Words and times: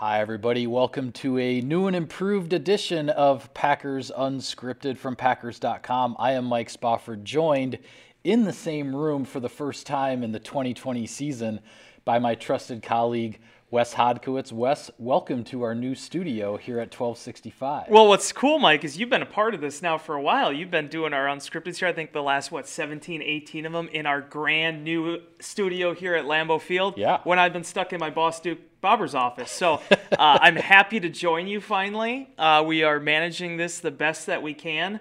Hi, 0.00 0.22
everybody. 0.22 0.66
Welcome 0.66 1.12
to 1.12 1.36
a 1.36 1.60
new 1.60 1.86
and 1.86 1.94
improved 1.94 2.54
edition 2.54 3.10
of 3.10 3.52
Packers 3.52 4.10
Unscripted 4.16 4.96
from 4.96 5.14
Packers.com. 5.14 6.16
I 6.18 6.32
am 6.32 6.46
Mike 6.46 6.70
Spofford, 6.70 7.22
joined 7.22 7.78
in 8.24 8.44
the 8.44 8.52
same 8.54 8.96
room 8.96 9.26
for 9.26 9.40
the 9.40 9.50
first 9.50 9.86
time 9.86 10.22
in 10.22 10.32
the 10.32 10.38
2020 10.38 11.06
season 11.06 11.60
by 12.06 12.18
my 12.18 12.34
trusted 12.34 12.82
colleague, 12.82 13.40
Wes 13.70 13.92
Hodkiewicz. 13.92 14.52
Wes, 14.52 14.90
welcome 14.96 15.44
to 15.44 15.60
our 15.60 15.74
new 15.74 15.94
studio 15.94 16.56
here 16.56 16.76
at 16.76 16.98
1265. 16.98 17.90
Well, 17.90 18.08
what's 18.08 18.32
cool, 18.32 18.58
Mike, 18.58 18.84
is 18.84 18.98
you've 18.98 19.10
been 19.10 19.20
a 19.20 19.26
part 19.26 19.52
of 19.52 19.60
this 19.60 19.82
now 19.82 19.98
for 19.98 20.14
a 20.14 20.22
while. 20.22 20.50
You've 20.50 20.70
been 20.70 20.88
doing 20.88 21.12
our 21.12 21.26
unscripted 21.26 21.76
here, 21.76 21.88
I 21.88 21.92
think 21.92 22.14
the 22.14 22.22
last, 22.22 22.50
what, 22.50 22.66
17, 22.66 23.20
18 23.20 23.66
of 23.66 23.72
them 23.72 23.88
in 23.88 24.06
our 24.06 24.22
grand 24.22 24.82
new 24.82 25.20
studio 25.40 25.92
here 25.92 26.14
at 26.14 26.24
Lambeau 26.24 26.58
Field. 26.58 26.96
Yeah. 26.96 27.20
When 27.24 27.38
I've 27.38 27.52
been 27.52 27.64
stuck 27.64 27.92
in 27.92 28.00
my 28.00 28.08
boss 28.08 28.40
Duke 28.40 28.60
Bobber's 28.82 29.14
office. 29.14 29.50
So 29.50 29.74
uh, 29.90 29.96
I'm 30.18 30.56
happy 30.56 31.00
to 31.00 31.08
join 31.08 31.46
you 31.46 31.60
finally. 31.60 32.28
Uh, 32.38 32.64
we 32.66 32.82
are 32.82 32.98
managing 32.98 33.56
this 33.56 33.80
the 33.80 33.90
best 33.90 34.26
that 34.26 34.42
we 34.42 34.54
can, 34.54 35.00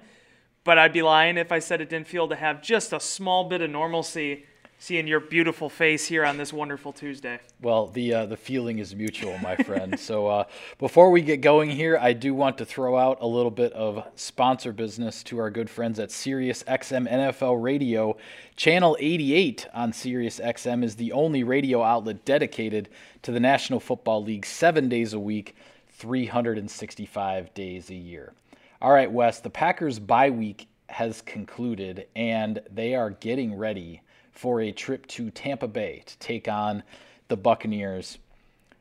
but 0.64 0.78
I'd 0.78 0.94
be 0.94 1.02
lying 1.02 1.38
if 1.38 1.52
I 1.52 1.60
said 1.60 1.82
it 1.82 1.90
didn't 1.90 2.08
feel 2.08 2.28
to 2.28 2.36
have 2.36 2.62
just 2.62 2.94
a 2.94 3.00
small 3.00 3.46
bit 3.46 3.62
of 3.62 3.70
normalcy 3.70 4.46
seeing 4.80 5.08
your 5.08 5.20
beautiful 5.20 5.70
face 5.70 6.08
here 6.08 6.26
on 6.26 6.38
this 6.38 6.54
wonderful 6.54 6.94
Tuesday. 6.94 7.40
Well, 7.62 7.88
the 7.88 8.14
uh, 8.14 8.26
the 8.26 8.38
feeling 8.38 8.80
is 8.80 8.96
mutual, 8.96 9.38
my 9.40 9.58
friend. 9.58 10.00
so 10.00 10.28
uh, 10.28 10.44
before 10.80 11.12
we 11.12 11.22
get 11.22 11.42
going 11.42 11.70
here, 11.70 11.98
I 12.02 12.14
do 12.14 12.34
want 12.34 12.58
to 12.60 12.66
throw 12.66 12.98
out 12.98 13.18
a 13.22 13.28
little 13.28 13.52
bit 13.52 13.74
of 13.74 14.08
sponsor 14.16 14.72
business 14.72 15.22
to 15.24 15.38
our 15.38 15.52
good 15.52 15.70
friends 15.70 16.00
at 16.00 16.12
Sirius 16.12 16.64
XM 16.64 17.08
NFL 17.10 17.62
Radio. 17.62 18.18
Channel 18.56 18.98
88 19.00 19.68
on 19.74 19.94
Sirius 19.94 20.40
XM 20.40 20.84
is 20.84 20.96
the 20.96 21.12
only 21.12 21.44
radio 21.44 21.84
outlet 21.84 22.26
dedicated 22.26 22.90
to 23.22 23.32
the 23.32 23.40
National 23.40 23.80
Football 23.80 24.24
League 24.24 24.46
seven 24.46 24.88
days 24.90 25.14
a 25.14 25.20
week, 25.20 25.56
365 25.92 27.54
days 27.54 27.90
a 27.90 27.96
year. 27.96 28.34
All 28.82 28.92
right, 28.92 29.12
Wes, 29.12 29.42
the 29.42 29.50
Packers' 29.50 30.00
bye 30.00 30.30
week 30.30 30.68
has 30.88 31.22
concluded, 31.22 32.08
and 32.16 32.62
they 32.72 32.96
are 32.96 33.10
getting 33.10 33.56
ready 33.56 34.02
for 34.40 34.62
a 34.62 34.72
trip 34.72 35.06
to 35.06 35.30
Tampa 35.32 35.68
Bay 35.68 36.02
to 36.06 36.18
take 36.20 36.48
on 36.48 36.82
the 37.28 37.36
Buccaneers. 37.36 38.20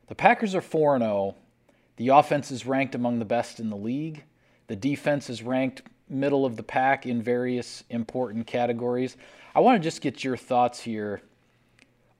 The 0.06 0.14
Packers 0.14 0.54
are 0.54 0.60
4 0.60 1.00
0. 1.00 1.34
The 1.96 2.08
offense 2.08 2.52
is 2.52 2.64
ranked 2.64 2.94
among 2.94 3.18
the 3.18 3.24
best 3.24 3.58
in 3.58 3.68
the 3.68 3.76
league. 3.76 4.22
The 4.68 4.76
defense 4.76 5.28
is 5.28 5.42
ranked 5.42 5.82
middle 6.08 6.46
of 6.46 6.54
the 6.54 6.62
pack 6.62 7.06
in 7.06 7.20
various 7.20 7.82
important 7.90 8.46
categories. 8.46 9.16
I 9.52 9.58
want 9.58 9.82
to 9.82 9.84
just 9.84 10.00
get 10.00 10.22
your 10.22 10.36
thoughts 10.36 10.78
here. 10.78 11.22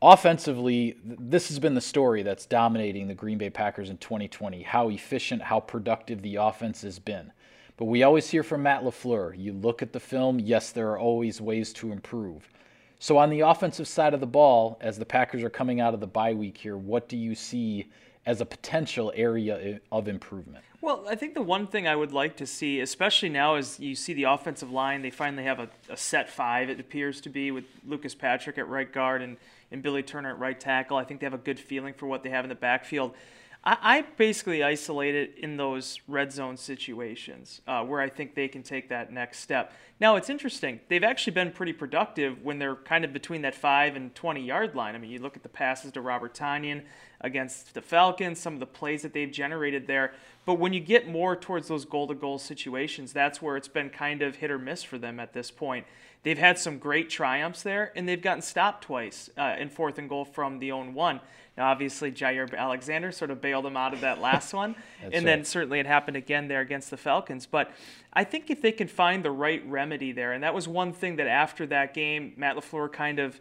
Offensively, 0.02 0.96
this 1.04 1.46
has 1.46 1.60
been 1.60 1.74
the 1.74 1.80
story 1.80 2.24
that's 2.24 2.44
dominating 2.44 3.06
the 3.06 3.14
Green 3.14 3.38
Bay 3.38 3.50
Packers 3.50 3.88
in 3.88 3.98
2020 3.98 4.62
how 4.64 4.88
efficient, 4.88 5.42
how 5.42 5.60
productive 5.60 6.22
the 6.22 6.36
offense 6.36 6.82
has 6.82 6.98
been. 6.98 7.32
But 7.76 7.84
we 7.84 8.02
always 8.02 8.28
hear 8.28 8.42
from 8.42 8.64
Matt 8.64 8.82
LaFleur 8.82 9.38
you 9.38 9.52
look 9.52 9.80
at 9.80 9.92
the 9.92 10.00
film, 10.00 10.40
yes, 10.40 10.72
there 10.72 10.90
are 10.90 10.98
always 10.98 11.40
ways 11.40 11.72
to 11.74 11.92
improve. 11.92 12.48
So 12.98 13.16
on 13.16 13.30
the 13.30 13.40
offensive 13.40 13.86
side 13.86 14.12
of 14.12 14.20
the 14.20 14.26
ball, 14.26 14.76
as 14.80 14.98
the 14.98 15.04
Packers 15.04 15.42
are 15.44 15.50
coming 15.50 15.80
out 15.80 15.94
of 15.94 16.00
the 16.00 16.06
bye 16.06 16.34
week 16.34 16.58
here, 16.58 16.76
what 16.76 17.08
do 17.08 17.16
you 17.16 17.34
see 17.34 17.88
as 18.26 18.40
a 18.40 18.44
potential 18.44 19.12
area 19.14 19.80
of 19.92 20.08
improvement? 20.08 20.64
Well, 20.80 21.04
I 21.08 21.14
think 21.14 21.34
the 21.34 21.42
one 21.42 21.66
thing 21.66 21.88
I 21.88 21.96
would 21.96 22.12
like 22.12 22.36
to 22.36 22.46
see, 22.46 22.80
especially 22.80 23.28
now 23.28 23.54
as 23.54 23.80
you 23.80 23.94
see 23.94 24.14
the 24.14 24.24
offensive 24.24 24.70
line, 24.70 25.02
they 25.02 25.10
finally 25.10 25.44
have 25.44 25.58
a, 25.58 25.68
a 25.88 25.96
set 25.96 26.28
five, 26.28 26.70
it 26.70 26.78
appears 26.78 27.20
to 27.22 27.28
be, 27.28 27.50
with 27.50 27.64
Lucas 27.86 28.14
Patrick 28.14 28.58
at 28.58 28.68
right 28.68 28.92
guard 28.92 29.22
and, 29.22 29.36
and 29.70 29.82
Billy 29.82 30.02
Turner 30.02 30.30
at 30.30 30.38
right 30.38 30.58
tackle. 30.58 30.96
I 30.96 31.04
think 31.04 31.20
they 31.20 31.26
have 31.26 31.34
a 31.34 31.38
good 31.38 31.58
feeling 31.58 31.94
for 31.94 32.06
what 32.06 32.22
they 32.22 32.30
have 32.30 32.44
in 32.44 32.48
the 32.48 32.54
backfield. 32.54 33.14
I, 33.64 33.76
I 33.82 34.04
basically 34.16 34.62
isolate 34.62 35.14
it 35.14 35.34
in 35.38 35.56
those 35.56 36.00
red 36.06 36.32
zone 36.32 36.56
situations 36.56 37.60
uh, 37.66 37.82
where 37.84 38.00
I 38.00 38.08
think 38.08 38.34
they 38.34 38.48
can 38.48 38.62
take 38.62 38.88
that 38.88 39.12
next 39.12 39.40
step. 39.40 39.72
Now, 40.00 40.16
it's 40.16 40.30
interesting. 40.30 40.80
They've 40.88 41.02
actually 41.02 41.32
been 41.32 41.50
pretty 41.50 41.72
productive 41.72 42.44
when 42.44 42.58
they're 42.58 42.76
kind 42.76 43.04
of 43.04 43.12
between 43.12 43.42
that 43.42 43.54
5 43.54 43.96
and 43.96 44.14
20 44.14 44.44
yard 44.44 44.74
line. 44.74 44.94
I 44.94 44.98
mean, 44.98 45.10
you 45.10 45.18
look 45.18 45.36
at 45.36 45.42
the 45.42 45.48
passes 45.48 45.92
to 45.92 46.00
Robert 46.00 46.34
Tonyan 46.34 46.82
against 47.20 47.74
the 47.74 47.82
Falcons, 47.82 48.38
some 48.38 48.54
of 48.54 48.60
the 48.60 48.66
plays 48.66 49.02
that 49.02 49.12
they've 49.12 49.30
generated 49.30 49.86
there. 49.88 50.12
But 50.46 50.54
when 50.54 50.72
you 50.72 50.80
get 50.80 51.08
more 51.08 51.34
towards 51.34 51.68
those 51.68 51.84
goal 51.84 52.06
to 52.06 52.14
goal 52.14 52.38
situations, 52.38 53.12
that's 53.12 53.42
where 53.42 53.56
it's 53.56 53.68
been 53.68 53.90
kind 53.90 54.22
of 54.22 54.36
hit 54.36 54.50
or 54.50 54.58
miss 54.58 54.82
for 54.82 54.98
them 54.98 55.18
at 55.18 55.32
this 55.32 55.50
point. 55.50 55.84
They've 56.22 56.38
had 56.38 56.58
some 56.58 56.78
great 56.78 57.10
triumphs 57.10 57.62
there, 57.62 57.92
and 57.94 58.08
they've 58.08 58.20
gotten 58.20 58.42
stopped 58.42 58.84
twice 58.84 59.30
uh, 59.36 59.56
in 59.58 59.68
fourth 59.68 59.98
and 59.98 60.08
goal 60.08 60.24
from 60.24 60.58
the 60.58 60.72
own 60.72 60.94
one. 60.94 61.20
Now, 61.58 61.70
obviously, 61.70 62.12
Jaire 62.12 62.56
Alexander 62.56 63.10
sort 63.10 63.32
of 63.32 63.40
bailed 63.40 63.64
them 63.64 63.76
out 63.76 63.92
of 63.92 64.00
that 64.02 64.20
last 64.22 64.54
one, 64.54 64.76
and 65.02 65.12
right. 65.12 65.24
then 65.24 65.44
certainly 65.44 65.80
it 65.80 65.86
happened 65.86 66.16
again 66.16 66.46
there 66.46 66.60
against 66.60 66.88
the 66.88 66.96
Falcons. 66.96 67.46
But 67.46 67.72
I 68.12 68.22
think 68.22 68.48
if 68.48 68.62
they 68.62 68.70
can 68.70 68.86
find 68.86 69.24
the 69.24 69.32
right 69.32 69.68
remedy 69.68 70.12
there, 70.12 70.32
and 70.32 70.44
that 70.44 70.54
was 70.54 70.68
one 70.68 70.92
thing 70.92 71.16
that 71.16 71.26
after 71.26 71.66
that 71.66 71.94
game, 71.94 72.32
Matt 72.36 72.56
LaFleur 72.56 72.92
kind 72.92 73.18
of, 73.18 73.40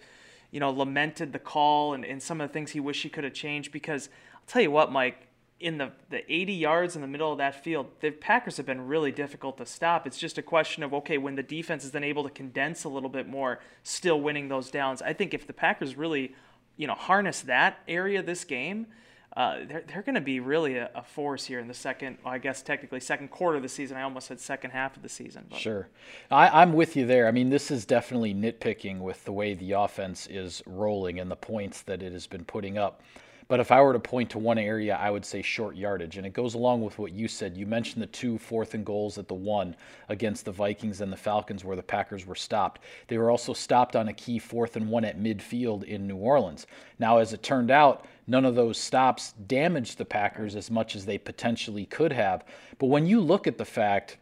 you 0.49 0.59
know, 0.59 0.71
lamented 0.71 1.31
the 1.31 1.37
call 1.37 1.93
and, 1.93 2.03
and 2.03 2.21
some 2.21 2.41
of 2.41 2.49
the 2.49 2.53
things 2.53 2.71
he 2.71 2.79
wished 2.79 3.03
he 3.03 3.09
could 3.09 3.23
have 3.23 3.33
changed 3.33 3.71
because 3.71 4.09
I'll 4.33 4.41
tell 4.47 4.63
you 4.63 4.71
what, 4.71 4.91
Mike, 4.91 5.27
in 5.59 5.77
the, 5.77 5.91
the 6.09 6.31
80 6.31 6.53
yards 6.53 6.95
in 6.95 7.01
the 7.01 7.07
middle 7.07 7.31
of 7.31 7.37
that 7.37 7.63
field, 7.63 7.87
the 7.99 8.09
Packers 8.09 8.57
have 8.57 8.65
been 8.65 8.87
really 8.87 9.11
difficult 9.11 9.57
to 9.57 9.65
stop. 9.65 10.07
It's 10.07 10.17
just 10.17 10.39
a 10.39 10.41
question 10.41 10.81
of, 10.81 10.93
okay, 10.93 11.19
when 11.19 11.35
the 11.35 11.43
defense 11.43 11.83
is 11.83 11.91
then 11.91 12.03
able 12.03 12.23
to 12.23 12.29
condense 12.31 12.83
a 12.83 12.89
little 12.89 13.09
bit 13.09 13.27
more, 13.27 13.59
still 13.83 14.21
winning 14.21 14.49
those 14.49 14.71
downs. 14.71 15.03
I 15.03 15.13
think 15.13 15.33
if 15.35 15.45
the 15.45 15.53
Packers 15.53 15.95
really, 15.95 16.35
you 16.77 16.87
know, 16.87 16.93
harness 16.93 17.41
that 17.41 17.79
area 17.87 18.23
this 18.23 18.43
game, 18.43 18.87
uh, 19.35 19.59
they're, 19.67 19.83
they're 19.87 20.01
going 20.01 20.15
to 20.15 20.21
be 20.21 20.39
really 20.39 20.77
a, 20.77 20.89
a, 20.95 21.03
force 21.03 21.45
here 21.45 21.59
in 21.59 21.67
the 21.67 21.73
second, 21.73 22.17
well, 22.23 22.33
I 22.33 22.39
guess 22.39 22.63
technically 22.63 22.99
second 22.99 23.29
quarter 23.29 23.57
of 23.57 23.61
the 23.61 23.69
season. 23.69 23.95
I 23.95 24.01
almost 24.01 24.27
said 24.27 24.39
second 24.39 24.71
half 24.71 24.95
of 24.97 25.03
the 25.03 25.09
season. 25.09 25.45
But. 25.47 25.59
Sure. 25.59 25.89
I, 26.31 26.61
I'm 26.61 26.73
with 26.73 26.95
you 26.95 27.05
there. 27.05 27.27
I 27.27 27.31
mean, 27.31 27.51
this 27.51 27.69
is 27.69 27.85
definitely 27.85 28.33
nitpicking 28.33 28.99
with 28.99 29.23
the 29.25 29.31
way 29.31 29.53
the 29.53 29.73
offense 29.73 30.25
is 30.25 30.63
rolling 30.65 31.19
and 31.19 31.29
the 31.29 31.35
points 31.35 31.83
that 31.83 32.01
it 32.01 32.13
has 32.13 32.25
been 32.25 32.45
putting 32.45 32.79
up. 32.79 33.01
But 33.47 33.59
if 33.61 33.71
I 33.71 33.81
were 33.81 33.93
to 33.93 33.99
point 33.99 34.29
to 34.31 34.39
one 34.39 34.57
area, 34.57 34.95
I 34.95 35.09
would 35.09 35.23
say 35.23 35.41
short 35.41 35.75
yardage. 35.77 36.17
And 36.17 36.25
it 36.25 36.33
goes 36.33 36.53
along 36.53 36.81
with 36.81 36.99
what 36.99 37.13
you 37.13 37.27
said. 37.27 37.55
You 37.55 37.65
mentioned 37.65 38.01
the 38.01 38.07
two 38.07 38.37
fourth 38.37 38.73
and 38.73 38.85
goals 38.85 39.17
at 39.17 39.27
the 39.27 39.33
one 39.33 39.75
against 40.09 40.45
the 40.45 40.51
Vikings 40.51 40.99
and 40.99 41.11
the 41.11 41.17
Falcons 41.17 41.63
where 41.63 41.75
the 41.75 41.83
Packers 41.83 42.25
were 42.25 42.35
stopped. 42.35 42.81
They 43.07 43.17
were 43.17 43.31
also 43.31 43.53
stopped 43.53 43.95
on 43.95 44.09
a 44.09 44.13
key 44.13 44.39
fourth 44.39 44.75
and 44.75 44.89
one 44.89 45.05
at 45.05 45.19
midfield 45.19 45.83
in 45.83 46.07
New 46.07 46.17
Orleans. 46.17 46.67
Now, 46.99 47.19
as 47.19 47.31
it 47.31 47.41
turned 47.41 47.71
out, 47.71 48.05
none 48.27 48.43
of 48.43 48.55
those 48.55 48.77
stops 48.77 49.33
damaged 49.47 49.97
the 49.97 50.05
Packers 50.05 50.55
as 50.55 50.69
much 50.69 50.95
as 50.95 51.05
they 51.05 51.17
potentially 51.17 51.85
could 51.85 52.11
have. 52.11 52.43
But 52.79 52.87
when 52.87 53.05
you 53.05 53.21
look 53.21 53.47
at 53.47 53.57
the 53.57 53.65
fact 53.65 54.17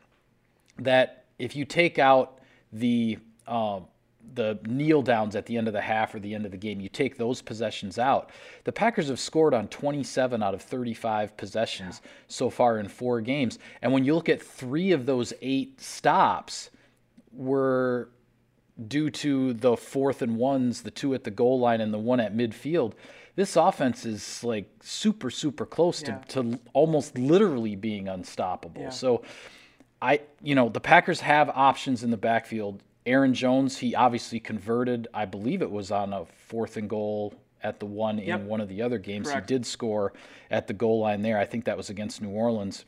that 0.78 1.26
if 1.40 1.56
you 1.56 1.66
take 1.66 1.98
out 1.98 2.40
the 2.72 3.18
uh, 3.48 3.80
the 4.34 4.60
kneel 4.66 5.02
downs 5.02 5.36
at 5.36 5.46
the 5.46 5.58
end 5.58 5.68
of 5.68 5.74
the 5.74 5.82
half 5.82 6.16
or 6.16 6.20
the 6.20 6.34
end 6.34 6.46
of 6.46 6.52
the 6.52 6.58
game, 6.58 6.82
you 6.82 6.90
take 6.90 7.18
those 7.18 7.42
possessions 7.42 8.00
out. 8.00 8.32
The 8.64 8.72
Packers 8.72 9.10
have 9.10 9.20
scored 9.20 9.54
on 9.54 9.68
27 9.68 10.42
out 10.42 10.54
of 10.54 10.62
35 10.62 11.38
possessions 11.38 12.02
yeah. 12.04 12.10
so 12.28 12.50
far 12.50 12.80
in 12.80 12.88
four 12.88 13.22
games. 13.22 13.60
And 13.82 13.92
when 13.94 14.04
you 14.04 14.16
look 14.16 14.30
at 14.30 14.42
three 14.42 14.92
of 14.92 15.06
those 15.06 15.34
eight 15.42 15.80
stops, 15.80 16.70
were 17.36 18.10
due 18.88 19.10
to 19.10 19.54
the 19.54 19.78
fourth 19.78 20.22
and 20.22 20.38
ones, 20.38 20.82
the 20.82 20.92
two 20.92 21.14
at 21.14 21.24
the 21.24 21.32
goal 21.32 21.60
line 21.60 21.82
and 21.82 21.94
the 21.94 22.00
one 22.00 22.20
at 22.20 22.36
midfield. 22.36 22.94
This 23.36 23.56
offense 23.56 24.06
is 24.06 24.44
like 24.44 24.70
super, 24.82 25.30
super 25.30 25.66
close 25.66 26.02
yeah. 26.02 26.18
to, 26.20 26.52
to 26.52 26.60
almost 26.74 27.18
literally 27.18 27.76
being 27.76 28.08
unstoppable. 28.08 28.82
Yeah. 28.82 28.90
So, 28.90 29.24
I, 30.02 30.22
you 30.42 30.56
know, 30.56 30.70
the 30.70 30.80
Packers 30.80 31.22
have 31.22 31.50
options 31.50 32.04
in 32.04 32.12
the 32.12 32.18
backfield 32.18 32.82
Aaron 33.06 33.34
Jones, 33.34 33.78
he 33.78 33.94
obviously 33.96 34.40
converted. 34.40 35.08
I 35.14 35.26
believe 35.26 35.62
it 35.62 35.72
was 35.72 35.92
on 35.92 36.12
a 36.14 36.26
fourth 36.26 36.78
and 36.78 36.90
goal 36.90 37.34
at 37.62 37.80
the 37.80 37.86
one 37.86 38.18
yep. 38.18 38.42
in 38.42 38.48
one 38.48 38.62
of 38.62 38.70
the 38.70 38.82
other 38.82 38.98
games. 38.98 39.28
Correct. 39.28 39.50
He 39.50 39.56
did 39.56 39.66
score 39.66 40.14
at 40.50 40.68
the 40.68 40.74
goal 40.74 41.02
line 41.02 41.22
there. 41.22 41.38
I 41.38 41.46
think 41.46 41.66
that 41.66 41.78
was 41.78 41.90
against 41.90 42.22
New 42.22 42.30
Orleans. 42.30 42.86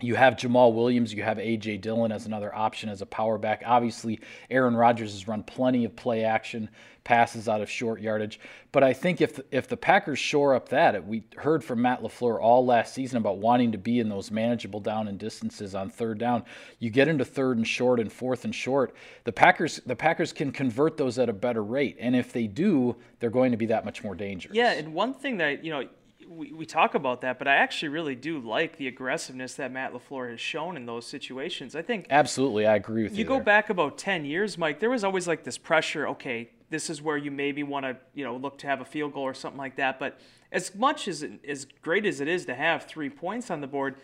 You 0.00 0.14
have 0.14 0.36
Jamaal 0.36 0.74
Williams, 0.74 1.12
you 1.12 1.22
have 1.24 1.38
A.J. 1.38 1.78
Dillon 1.78 2.12
as 2.12 2.26
another 2.26 2.54
option 2.54 2.88
as 2.88 3.02
a 3.02 3.06
power 3.06 3.36
back. 3.36 3.62
Obviously, 3.66 4.20
Aaron 4.48 4.76
Rodgers 4.76 5.12
has 5.12 5.26
run 5.26 5.42
plenty 5.42 5.84
of 5.84 5.96
play 5.96 6.24
action 6.24 6.68
passes 7.08 7.48
out 7.48 7.62
of 7.62 7.70
short 7.70 8.02
yardage. 8.02 8.38
But 8.70 8.84
I 8.84 8.92
think 8.92 9.22
if 9.22 9.40
if 9.50 9.66
the 9.66 9.78
Packers 9.78 10.18
shore 10.18 10.54
up 10.54 10.68
that, 10.68 11.06
we 11.06 11.24
heard 11.38 11.64
from 11.64 11.80
Matt 11.80 12.02
LaFleur 12.02 12.38
all 12.38 12.66
last 12.66 12.92
season 12.92 13.16
about 13.16 13.38
wanting 13.38 13.72
to 13.72 13.78
be 13.78 13.98
in 13.98 14.10
those 14.10 14.30
manageable 14.30 14.78
down 14.78 15.08
and 15.08 15.18
distances 15.18 15.74
on 15.74 15.88
third 15.88 16.18
down. 16.18 16.44
You 16.80 16.90
get 16.90 17.08
into 17.08 17.24
third 17.24 17.56
and 17.56 17.66
short 17.66 17.98
and 17.98 18.12
fourth 18.12 18.44
and 18.44 18.54
short. 18.54 18.94
The 19.24 19.32
Packers 19.32 19.80
the 19.86 19.96
Packers 19.96 20.34
can 20.34 20.52
convert 20.52 20.98
those 20.98 21.18
at 21.18 21.30
a 21.30 21.32
better 21.32 21.64
rate, 21.64 21.96
and 21.98 22.14
if 22.14 22.30
they 22.30 22.46
do, 22.46 22.94
they're 23.20 23.30
going 23.30 23.52
to 23.52 23.56
be 23.56 23.66
that 23.66 23.86
much 23.86 24.04
more 24.04 24.14
dangerous. 24.14 24.54
Yeah, 24.54 24.72
and 24.72 24.92
one 24.92 25.14
thing 25.14 25.38
that 25.38 25.64
you 25.64 25.70
know 25.70 25.88
we, 26.28 26.52
we 26.52 26.66
talk 26.66 26.94
about 26.94 27.22
that, 27.22 27.38
but 27.38 27.48
I 27.48 27.56
actually 27.56 27.88
really 27.88 28.14
do 28.14 28.38
like 28.38 28.76
the 28.76 28.86
aggressiveness 28.86 29.54
that 29.54 29.72
Matt 29.72 29.92
LaFleur 29.92 30.30
has 30.30 30.40
shown 30.40 30.76
in 30.76 30.86
those 30.86 31.06
situations. 31.06 31.74
I 31.74 31.82
think 31.82 32.06
absolutely, 32.10 32.66
I 32.66 32.76
agree 32.76 33.02
with 33.02 33.12
you. 33.12 33.18
You 33.18 33.24
go 33.24 33.34
there. 33.34 33.44
back 33.44 33.70
about 33.70 33.98
ten 33.98 34.24
years, 34.24 34.58
Mike. 34.58 34.80
There 34.80 34.90
was 34.90 35.04
always 35.04 35.26
like 35.26 35.44
this 35.44 35.58
pressure. 35.58 36.06
Okay, 36.08 36.50
this 36.70 36.90
is 36.90 37.00
where 37.00 37.16
you 37.16 37.30
maybe 37.30 37.62
want 37.62 37.86
to, 37.86 37.96
you 38.14 38.24
know, 38.24 38.36
look 38.36 38.58
to 38.58 38.66
have 38.66 38.80
a 38.80 38.84
field 38.84 39.14
goal 39.14 39.22
or 39.22 39.34
something 39.34 39.58
like 39.58 39.76
that. 39.76 39.98
But 39.98 40.20
as 40.52 40.74
much 40.74 41.08
as 41.08 41.24
as 41.46 41.66
great 41.82 42.04
as 42.04 42.20
it 42.20 42.28
is 42.28 42.44
to 42.46 42.54
have 42.54 42.84
three 42.84 43.10
points 43.10 43.50
on 43.50 43.60
the 43.60 43.66
board, 43.66 43.96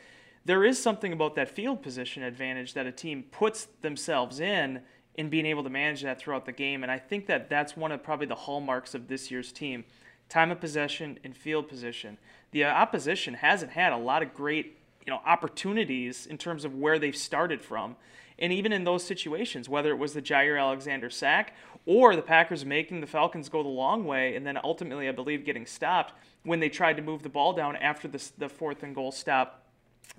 there 0.44 0.64
is 0.64 0.82
something 0.82 1.12
about 1.12 1.34
that 1.36 1.50
field 1.50 1.82
position 1.82 2.22
advantage 2.22 2.74
that 2.74 2.86
a 2.86 2.92
team 2.92 3.24
puts 3.30 3.68
themselves 3.82 4.40
in 4.40 4.80
in 5.16 5.28
being 5.28 5.46
able 5.46 5.62
to 5.62 5.70
manage 5.70 6.02
that 6.02 6.18
throughout 6.18 6.44
the 6.44 6.52
game. 6.52 6.82
And 6.82 6.90
I 6.90 6.98
think 6.98 7.26
that 7.26 7.48
that's 7.48 7.76
one 7.76 7.92
of 7.92 8.02
probably 8.02 8.26
the 8.26 8.34
hallmarks 8.34 8.94
of 8.94 9.06
this 9.06 9.30
year's 9.30 9.52
team 9.52 9.84
time 10.28 10.50
of 10.50 10.60
possession 10.60 11.18
and 11.24 11.36
field 11.36 11.68
position. 11.68 12.18
The 12.50 12.64
opposition 12.64 13.34
hasn't 13.34 13.72
had 13.72 13.92
a 13.92 13.96
lot 13.96 14.22
of 14.22 14.34
great 14.34 14.78
you 15.06 15.12
know 15.12 15.20
opportunities 15.24 16.26
in 16.26 16.38
terms 16.38 16.64
of 16.64 16.74
where 16.74 16.98
they've 16.98 17.16
started 17.16 17.62
from. 17.62 17.96
And 18.38 18.52
even 18.52 18.72
in 18.72 18.84
those 18.84 19.04
situations, 19.04 19.68
whether 19.68 19.90
it 19.90 19.98
was 19.98 20.12
the 20.12 20.22
Jaire 20.22 20.60
Alexander 20.60 21.08
sack 21.08 21.54
or 21.86 22.16
the 22.16 22.22
Packers 22.22 22.64
making 22.64 23.00
the 23.00 23.06
Falcons 23.06 23.48
go 23.48 23.62
the 23.62 23.68
long 23.68 24.04
way 24.04 24.34
and 24.34 24.44
then 24.44 24.58
ultimately, 24.64 25.08
I 25.08 25.12
believe, 25.12 25.44
getting 25.44 25.66
stopped 25.66 26.14
when 26.42 26.58
they 26.58 26.68
tried 26.68 26.96
to 26.96 27.02
move 27.02 27.22
the 27.22 27.28
ball 27.28 27.52
down 27.52 27.76
after 27.76 28.08
the, 28.08 28.22
the 28.38 28.48
fourth 28.48 28.82
and 28.82 28.94
goal 28.94 29.12
stop 29.12 29.62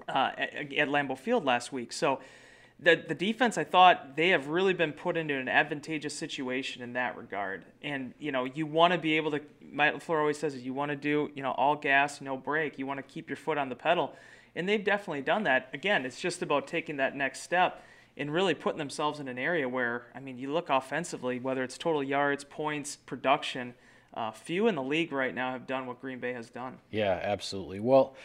uh, 0.07 0.31
at, 0.37 0.73
at 0.73 0.87
Lambeau 0.87 1.17
Field 1.17 1.43
last 1.43 1.73
week. 1.73 1.91
So 1.91 2.21
the 2.79 3.01
the 3.07 3.15
defense, 3.15 3.57
I 3.57 3.63
thought 3.63 4.15
they 4.15 4.29
have 4.29 4.47
really 4.47 4.73
been 4.73 4.91
put 4.91 5.15
into 5.15 5.33
an 5.35 5.47
advantageous 5.47 6.13
situation 6.13 6.81
in 6.81 6.93
that 6.93 7.17
regard. 7.17 7.65
And 7.81 8.13
you 8.19 8.31
know, 8.31 8.45
you 8.45 8.65
want 8.65 8.93
to 8.93 8.99
be 8.99 9.15
able 9.17 9.31
to. 9.31 9.41
Matt 9.61 9.95
LaFleur 9.95 10.19
always 10.19 10.39
says, 10.39 10.57
you 10.57 10.73
want 10.73 10.89
to 10.89 10.95
do 10.95 11.31
you 11.35 11.43
know 11.43 11.51
all 11.51 11.75
gas, 11.75 12.21
no 12.21 12.37
brake. 12.37 12.77
You 12.77 12.85
want 12.85 12.97
to 12.97 13.03
keep 13.03 13.29
your 13.29 13.37
foot 13.37 13.57
on 13.57 13.69
the 13.69 13.75
pedal, 13.75 14.13
and 14.55 14.67
they've 14.67 14.83
definitely 14.83 15.21
done 15.21 15.43
that. 15.43 15.69
Again, 15.73 16.05
it's 16.05 16.19
just 16.19 16.41
about 16.41 16.67
taking 16.67 16.97
that 16.97 17.15
next 17.15 17.41
step 17.41 17.81
and 18.17 18.31
really 18.31 18.53
putting 18.53 18.77
themselves 18.77 19.19
in 19.19 19.27
an 19.27 19.37
area 19.37 19.67
where 19.67 20.07
I 20.13 20.19
mean, 20.19 20.37
you 20.37 20.51
look 20.51 20.69
offensively, 20.69 21.39
whether 21.39 21.63
it's 21.63 21.77
total 21.77 22.03
yards, 22.03 22.43
points, 22.43 22.95
production. 22.95 23.73
Uh, 24.13 24.31
few 24.31 24.67
in 24.67 24.75
the 24.75 24.83
league 24.83 25.11
right 25.11 25.35
now 25.35 25.51
have 25.51 25.67
done 25.67 25.85
what 25.85 25.99
Green 25.99 26.19
Bay 26.19 26.31
has 26.31 26.49
done. 26.49 26.77
Yeah, 26.89 27.19
absolutely. 27.21 27.81
Well, 27.81 28.15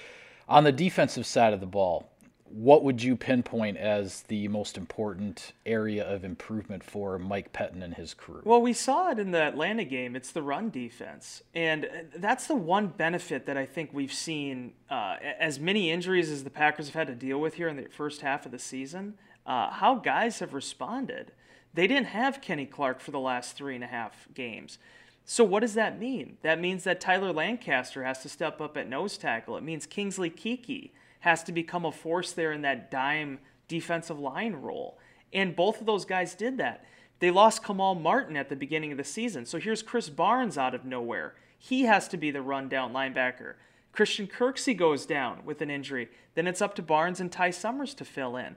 on 0.49 0.62
the 0.62 0.70
defensive 0.70 1.26
side 1.26 1.52
of 1.52 1.58
the 1.58 1.67
ball, 1.67 2.08
what 2.52 2.82
would 2.82 3.02
you 3.02 3.17
pinpoint 3.17 3.76
as 3.76 4.23
the 4.23 4.49
most 4.49 4.76
important 4.76 5.52
area 5.64 6.05
of 6.05 6.25
improvement 6.25 6.82
for 6.82 7.19
Mike 7.19 7.52
Pettine 7.52 7.82
and 7.82 7.94
his 7.94 8.12
crew? 8.12 8.43
Well, 8.44 8.61
we 8.61 8.73
saw 8.73 9.11
it 9.11 9.19
in 9.19 9.31
the 9.31 9.41
Atlanta 9.41 9.85
game. 9.85 10.17
It's 10.17 10.32
the 10.32 10.43
run 10.43 10.70
defense. 10.70 11.43
And 11.55 11.88
that's 12.17 12.49
the 12.49 12.56
one 12.56 12.88
benefit 12.88 13.47
that 13.47 13.56
I 13.56 13.67
think 13.67 13.91
we've 13.93 14.12
seen. 14.12 14.73
Uh, 14.91 15.17
as 15.38 15.61
many 15.61 15.91
injuries 15.91 16.29
as 16.31 16.43
the 16.43 16.50
Packers 16.50 16.87
have 16.87 16.94
had 16.94 17.06
to 17.06 17.14
deal 17.14 17.41
with 17.41 17.55
here 17.55 17.69
in 17.69 17.76
the 17.76 17.87
first 17.88 18.23
half 18.23 18.44
of 18.44 18.52
the 18.52 18.58
season, 18.58 19.14
uh, 19.47 19.70
how 19.70 19.94
guys 19.94 20.41
have 20.41 20.52
responded. 20.52 21.32
They 21.73 21.87
didn't 21.87 22.06
have 22.06 22.41
Kenny 22.41 22.67
Clark 22.67 23.00
for 23.00 23.12
the 23.12 23.20
last 23.20 23.56
three 23.56 23.76
and 23.76 23.85
a 23.85 23.88
half 23.88 24.26
games. 24.35 24.79
So, 25.25 25.44
what 25.44 25.61
does 25.61 25.75
that 25.75 26.00
mean? 26.00 26.38
That 26.43 26.58
means 26.58 26.82
that 26.82 27.00
Tyler 27.00 27.32
Lancaster 27.32 28.02
has 28.02 28.20
to 28.23 28.29
step 28.29 28.61
up 28.61 28.76
at 28.76 28.88
nose 28.88 29.17
tackle. 29.17 29.56
It 29.56 29.62
means 29.62 29.87
Kingsley 29.87 30.31
Keke 30.31 30.91
has 31.20 31.43
to 31.44 31.52
become 31.52 31.84
a 31.84 31.93
force 31.93 32.32
there 32.32 32.52
in 32.52 32.62
that 32.62 32.90
dime 32.90 33.38
defensive 33.69 34.19
line 34.19 34.55
role. 34.55 34.99
And 35.32 35.55
both 35.55 35.81
of 35.81 35.87
those 35.87 36.05
guys 36.05 36.34
did 36.34 36.58
that. 36.58 36.84
They 37.20 37.31
lost 37.31 37.64
Kamal 37.64 37.94
Martin 37.94 38.37
at 38.37 38.49
the 38.49 38.56
beginning 38.56 38.93
of 38.93 38.99
the 38.99 39.05
season. 39.05 39.44
So 39.46 39.58
here's 39.58 39.82
Krys 39.82 40.14
Barnes 40.14 40.58
out 40.58 40.75
of 40.75 40.84
nowhere. 40.84 41.34
He 41.58 41.82
has 41.82 42.08
to 42.08 42.17
be 42.17 42.31
the 42.31 42.43
rundown 42.43 42.93
linebacker. 42.93 43.55
Christian 43.93 44.26
Kirksey 44.26 44.76
goes 44.76 45.05
down 45.05 45.44
with 45.44 45.61
an 45.61 45.70
injury. 45.70 46.08
Then 46.34 46.46
it's 46.46 46.62
up 46.62 46.75
to 46.76 46.82
Barnes 46.82 47.20
and 47.20 47.31
Ty 47.31 47.50
Summers 47.50 47.94
to 47.94 48.05
fill 48.05 48.37
in. 48.37 48.56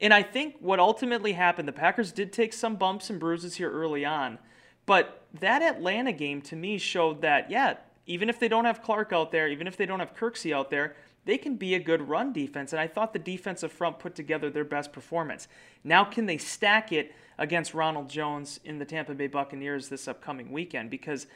And 0.00 0.12
I 0.12 0.22
think 0.22 0.56
what 0.60 0.80
ultimately 0.80 1.34
happened, 1.34 1.68
the 1.68 1.72
Packers 1.72 2.10
did 2.10 2.32
take 2.32 2.52
some 2.52 2.76
bumps 2.76 3.10
and 3.10 3.20
bruises 3.20 3.56
here 3.56 3.70
early 3.70 4.04
on. 4.04 4.38
But 4.86 5.26
that 5.38 5.62
Atlanta 5.62 6.12
game 6.12 6.42
to 6.42 6.56
me 6.56 6.78
showed 6.78 7.22
that, 7.22 7.50
yeah, 7.50 7.76
even 8.06 8.28
if 8.28 8.40
they 8.40 8.48
don't 8.48 8.64
have 8.64 8.82
Clark 8.82 9.12
out 9.12 9.30
there, 9.30 9.46
even 9.46 9.66
if 9.66 9.76
they 9.76 9.86
don't 9.86 10.00
have 10.00 10.16
Kirksey 10.16 10.52
out 10.52 10.70
there, 10.70 10.96
they 11.24 11.38
can 11.38 11.56
be 11.56 11.74
a 11.74 11.78
good 11.78 12.08
run 12.08 12.32
defense. 12.32 12.72
And 12.72 12.80
I 12.80 12.86
thought 12.86 13.12
the 13.12 13.18
defensive 13.18 13.72
front 13.72 13.98
put 13.98 14.14
together 14.14 14.50
their 14.50 14.64
best 14.64 14.92
performance. 14.92 15.48
Now, 15.84 16.04
can 16.04 16.26
they 16.26 16.38
stack 16.38 16.92
it 16.92 17.14
against 17.38 17.74
Ronald 17.74 18.08
Jones 18.08 18.60
in 18.64 18.78
the 18.78 18.84
Tampa 18.84 19.14
Bay 19.14 19.26
Buccaneers 19.26 19.88
this 19.88 20.08
upcoming 20.08 20.50
weekend? 20.50 20.90
Because 20.90 21.26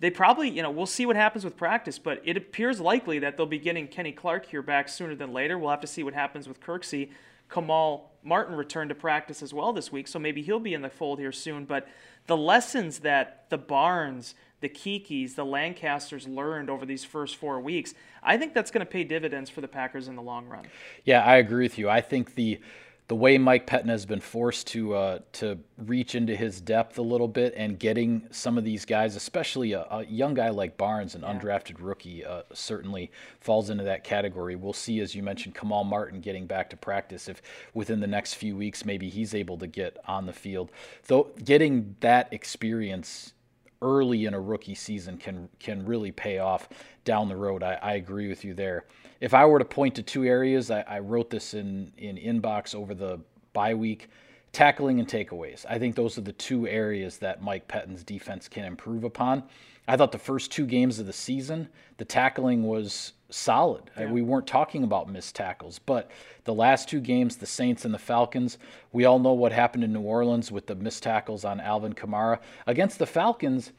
they 0.00 0.10
probably, 0.10 0.48
you 0.50 0.62
know, 0.62 0.70
we'll 0.70 0.86
see 0.86 1.06
what 1.06 1.16
happens 1.16 1.44
with 1.44 1.56
practice, 1.56 1.98
but 1.98 2.20
it 2.24 2.36
appears 2.36 2.80
likely 2.80 3.20
that 3.20 3.36
they'll 3.36 3.46
be 3.46 3.58
getting 3.58 3.86
Kenny 3.86 4.12
Clark 4.12 4.46
here 4.46 4.62
back 4.62 4.88
sooner 4.88 5.14
than 5.14 5.32
later. 5.32 5.58
We'll 5.58 5.70
have 5.70 5.80
to 5.80 5.86
see 5.86 6.02
what 6.02 6.14
happens 6.14 6.48
with 6.48 6.60
Kirksey. 6.60 7.10
Kamal 7.50 8.10
Martin 8.22 8.56
returned 8.56 8.88
to 8.88 8.94
practice 8.94 9.42
as 9.42 9.54
well 9.54 9.72
this 9.72 9.92
week, 9.92 10.08
so 10.08 10.18
maybe 10.18 10.42
he'll 10.42 10.58
be 10.58 10.74
in 10.74 10.82
the 10.82 10.90
fold 10.90 11.18
here 11.18 11.32
soon. 11.32 11.64
But 11.64 11.86
the 12.26 12.36
lessons 12.36 13.00
that 13.00 13.44
the 13.50 13.58
Barnes, 13.58 14.34
the 14.64 14.68
Kekes, 14.70 15.34
the 15.34 15.44
Lancasters 15.44 16.26
learned 16.26 16.70
over 16.70 16.86
these 16.86 17.04
first 17.04 17.36
four 17.36 17.60
weeks, 17.60 17.92
I 18.22 18.38
think 18.38 18.54
that's 18.54 18.70
going 18.70 18.84
to 18.84 18.90
pay 18.90 19.04
dividends 19.04 19.50
for 19.50 19.60
the 19.60 19.68
Packers 19.68 20.08
in 20.08 20.16
the 20.16 20.22
long 20.22 20.46
run. 20.46 20.64
Yeah, 21.04 21.22
I 21.22 21.36
agree 21.36 21.66
with 21.66 21.76
you. 21.76 21.90
I 21.90 22.00
think 22.00 22.34
the 22.34 22.58
the 23.06 23.14
way 23.14 23.36
Mike 23.36 23.66
Pettine 23.66 23.90
has 23.90 24.06
been 24.06 24.20
forced 24.20 24.66
to 24.68 24.94
uh, 24.94 25.18
to 25.32 25.58
reach 25.76 26.14
into 26.14 26.34
his 26.34 26.62
depth 26.62 26.96
a 26.96 27.02
little 27.02 27.28
bit 27.28 27.52
and 27.54 27.78
getting 27.78 28.26
some 28.30 28.56
of 28.56 28.64
these 28.64 28.86
guys, 28.86 29.14
especially 29.14 29.74
a, 29.74 29.82
a 29.90 30.06
young 30.06 30.32
guy 30.32 30.48
like 30.48 30.78
Barnes, 30.78 31.14
an 31.14 31.20
yeah. 31.20 31.34
undrafted 31.34 31.74
rookie, 31.80 32.24
uh, 32.24 32.44
certainly 32.54 33.12
falls 33.40 33.68
into 33.68 33.84
that 33.84 34.04
category. 34.04 34.56
We'll 34.56 34.72
see, 34.72 35.00
as 35.00 35.14
you 35.14 35.22
mentioned, 35.22 35.54
Kamal 35.54 35.84
Martin 35.84 36.22
getting 36.22 36.46
back 36.46 36.70
to 36.70 36.78
practice 36.78 37.28
if 37.28 37.42
within 37.74 38.00
the 38.00 38.06
next 38.06 38.34
few 38.34 38.56
weeks 38.56 38.86
maybe 38.86 39.10
he's 39.10 39.34
able 39.34 39.58
to 39.58 39.66
get 39.66 39.98
on 40.06 40.24
the 40.24 40.32
field. 40.32 40.72
Though 41.06 41.32
getting 41.44 41.96
that 42.00 42.32
experience 42.32 43.34
early 43.82 44.24
in 44.26 44.34
a 44.34 44.40
rookie 44.40 44.74
season 44.74 45.16
can 45.18 45.48
can 45.58 45.84
really 45.84 46.12
pay 46.12 46.38
off 46.38 46.68
down 47.04 47.28
the 47.28 47.36
road. 47.36 47.62
I, 47.62 47.74
I 47.74 47.94
agree 47.94 48.28
with 48.28 48.44
you 48.44 48.54
there. 48.54 48.84
If 49.20 49.34
I 49.34 49.44
were 49.44 49.58
to 49.58 49.64
point 49.64 49.94
to 49.96 50.02
two 50.02 50.24
areas, 50.24 50.70
I, 50.70 50.80
I 50.82 50.98
wrote 51.00 51.30
this 51.30 51.54
in 51.54 51.92
in 51.98 52.16
inbox 52.16 52.74
over 52.74 52.94
the 52.94 53.20
bye 53.52 53.74
week 53.74 54.08
tackling 54.54 55.00
and 55.00 55.08
takeaways. 55.08 55.66
I 55.68 55.78
think 55.78 55.96
those 55.96 56.16
are 56.16 56.22
the 56.22 56.32
two 56.32 56.66
areas 56.66 57.18
that 57.18 57.42
Mike 57.42 57.68
Pettine's 57.68 58.04
defense 58.04 58.48
can 58.48 58.64
improve 58.64 59.04
upon. 59.04 59.42
I 59.86 59.96
thought 59.96 60.12
the 60.12 60.18
first 60.18 60.50
two 60.50 60.66
games 60.66 60.98
of 60.98 61.06
the 61.06 61.12
season, 61.12 61.68
the 61.98 62.04
tackling 62.04 62.64
was 62.64 63.12
solid. 63.28 63.90
Yeah. 63.98 64.10
We 64.10 64.22
weren't 64.22 64.46
talking 64.46 64.82
about 64.84 65.10
missed 65.10 65.34
tackles, 65.34 65.78
but 65.78 66.10
the 66.44 66.54
last 66.54 66.88
two 66.88 67.00
games, 67.00 67.36
the 67.36 67.46
Saints 67.46 67.84
and 67.84 67.92
the 67.92 67.98
Falcons, 67.98 68.58
we 68.92 69.04
all 69.04 69.18
know 69.18 69.32
what 69.32 69.52
happened 69.52 69.84
in 69.84 69.92
New 69.92 70.00
Orleans 70.00 70.50
with 70.50 70.66
the 70.66 70.74
missed 70.74 71.02
tackles 71.02 71.44
on 71.44 71.60
Alvin 71.60 71.92
Kamara. 71.92 72.38
Against 72.66 72.98
the 72.98 73.06
Falcons, 73.06 73.72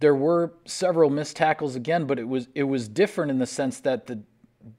there 0.00 0.14
were 0.14 0.52
several 0.64 1.10
missed 1.10 1.36
tackles 1.36 1.74
again, 1.74 2.06
but 2.06 2.18
it 2.18 2.28
was 2.28 2.48
it 2.54 2.64
was 2.64 2.88
different 2.88 3.30
in 3.30 3.38
the 3.38 3.46
sense 3.46 3.80
that 3.80 4.06
the 4.06 4.20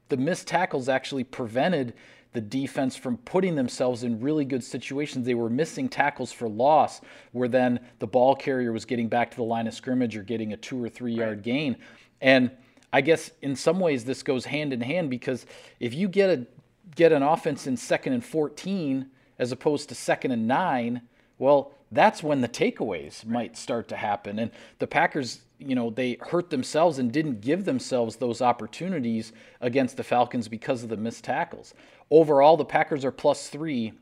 the 0.08 0.16
missed 0.16 0.46
tackles 0.46 0.88
actually 0.88 1.24
prevented 1.24 1.94
the 2.36 2.42
defense 2.42 2.96
from 2.96 3.16
putting 3.16 3.54
themselves 3.54 4.02
in 4.02 4.20
really 4.20 4.44
good 4.44 4.62
situations. 4.62 5.24
They 5.24 5.34
were 5.34 5.48
missing 5.48 5.88
tackles 5.88 6.32
for 6.32 6.50
loss, 6.50 7.00
where 7.32 7.48
then 7.48 7.80
the 7.98 8.06
ball 8.06 8.36
carrier 8.36 8.72
was 8.72 8.84
getting 8.84 9.08
back 9.08 9.30
to 9.30 9.36
the 9.38 9.42
line 9.42 9.66
of 9.66 9.72
scrimmage 9.72 10.18
or 10.18 10.22
getting 10.22 10.52
a 10.52 10.56
two 10.58 10.82
or 10.84 10.90
three 10.90 11.14
yard 11.14 11.38
right. 11.38 11.42
gain. 11.42 11.76
And 12.20 12.50
I 12.92 13.00
guess 13.00 13.30
in 13.40 13.56
some 13.56 13.80
ways 13.80 14.04
this 14.04 14.22
goes 14.22 14.44
hand 14.44 14.74
in 14.74 14.82
hand 14.82 15.08
because 15.08 15.46
if 15.80 15.94
you 15.94 16.08
get 16.08 16.28
a 16.28 16.46
get 16.94 17.10
an 17.10 17.22
offense 17.22 17.66
in 17.66 17.78
second 17.78 18.12
and 18.12 18.24
14 18.24 19.06
as 19.38 19.50
opposed 19.50 19.88
to 19.88 19.94
second 19.94 20.32
and 20.32 20.46
nine, 20.46 21.00
well, 21.38 21.72
that's 21.90 22.22
when 22.22 22.42
the 22.42 22.48
takeaways 22.48 23.24
might 23.24 23.56
start 23.56 23.88
to 23.88 23.96
happen. 23.96 24.38
And 24.38 24.50
the 24.78 24.86
Packers, 24.86 25.40
you 25.58 25.74
know, 25.74 25.90
they 25.90 26.18
hurt 26.20 26.50
themselves 26.50 26.98
and 26.98 27.12
didn't 27.12 27.40
give 27.40 27.64
themselves 27.64 28.16
those 28.16 28.42
opportunities 28.42 29.32
against 29.60 29.96
the 29.96 30.04
Falcons 30.04 30.48
because 30.48 30.82
of 30.82 30.88
the 30.88 30.96
missed 30.96 31.24
tackles. 31.24 31.74
Overall, 32.10 32.56
the 32.56 32.64
Packers 32.64 33.04
are 33.04 33.12
plus 33.12 33.48
three 33.48 33.92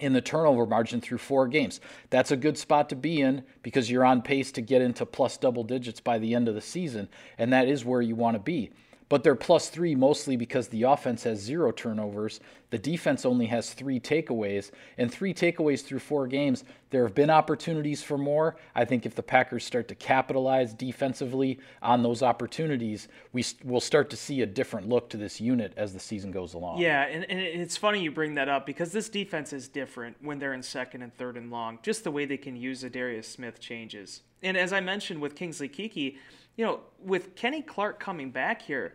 in 0.00 0.14
the 0.14 0.22
turnover 0.22 0.64
margin 0.64 1.00
through 1.00 1.18
four 1.18 1.46
games. 1.46 1.80
That's 2.08 2.30
a 2.30 2.36
good 2.36 2.56
spot 2.56 2.88
to 2.88 2.96
be 2.96 3.20
in 3.20 3.44
because 3.62 3.90
you're 3.90 4.04
on 4.04 4.22
pace 4.22 4.50
to 4.52 4.62
get 4.62 4.80
into 4.80 5.04
plus 5.04 5.36
double 5.36 5.64
digits 5.64 6.00
by 6.00 6.18
the 6.18 6.34
end 6.34 6.48
of 6.48 6.54
the 6.54 6.60
season, 6.62 7.08
and 7.36 7.52
that 7.52 7.68
is 7.68 7.84
where 7.84 8.00
you 8.00 8.16
want 8.16 8.36
to 8.36 8.42
be 8.42 8.70
but 9.10 9.24
they're 9.24 9.34
plus 9.34 9.68
three 9.68 9.94
mostly 9.94 10.36
because 10.36 10.68
the 10.68 10.84
offense 10.84 11.24
has 11.24 11.38
zero 11.38 11.72
turnovers. 11.72 12.40
The 12.70 12.78
defense 12.78 13.26
only 13.26 13.46
has 13.46 13.72
three 13.72 14.00
takeaways, 14.00 14.70
and 14.96 15.12
three 15.12 15.34
takeaways 15.34 15.84
through 15.84 15.98
four 15.98 16.26
games. 16.26 16.64
There 16.90 17.02
have 17.04 17.14
been 17.14 17.30
opportunities 17.30 18.02
for 18.02 18.16
more. 18.16 18.56
I 18.74 18.84
think 18.84 19.06
if 19.06 19.14
the 19.14 19.22
Packers 19.22 19.64
start 19.64 19.88
to 19.88 19.94
capitalize 19.94 20.72
defensively 20.72 21.58
on 21.82 22.02
those 22.02 22.22
opportunities, 22.22 23.08
we 23.32 23.44
will 23.64 23.80
start 23.80 24.10
to 24.10 24.16
see 24.16 24.42
a 24.42 24.46
different 24.46 24.88
look 24.88 25.08
to 25.10 25.16
this 25.16 25.40
unit 25.40 25.72
as 25.76 25.92
the 25.92 26.00
season 26.00 26.30
goes 26.30 26.54
along. 26.54 26.78
Yeah, 26.78 27.02
and, 27.02 27.28
and 27.28 27.40
it's 27.40 27.76
funny 27.76 28.02
you 28.02 28.10
bring 28.10 28.34
that 28.34 28.48
up 28.48 28.66
because 28.66 28.92
this 28.92 29.08
defense 29.08 29.52
is 29.52 29.68
different 29.68 30.16
when 30.20 30.38
they're 30.38 30.54
in 30.54 30.62
second 30.62 31.02
and 31.02 31.14
third 31.16 31.36
and 31.36 31.50
long. 31.50 31.78
Just 31.82 32.04
the 32.04 32.10
way 32.10 32.24
they 32.24 32.36
can 32.36 32.56
use 32.56 32.84
Za'Darius 32.84 33.24
Smith 33.24 33.60
changes. 33.60 34.22
And 34.42 34.56
as 34.56 34.72
I 34.72 34.80
mentioned 34.80 35.20
with 35.20 35.34
Kingsley 35.34 35.68
Keke, 35.68 36.16
you 36.56 36.64
know, 36.64 36.80
with 37.02 37.34
Kenny 37.36 37.62
Clark 37.62 38.00
coming 38.00 38.30
back 38.30 38.62
here, 38.62 38.94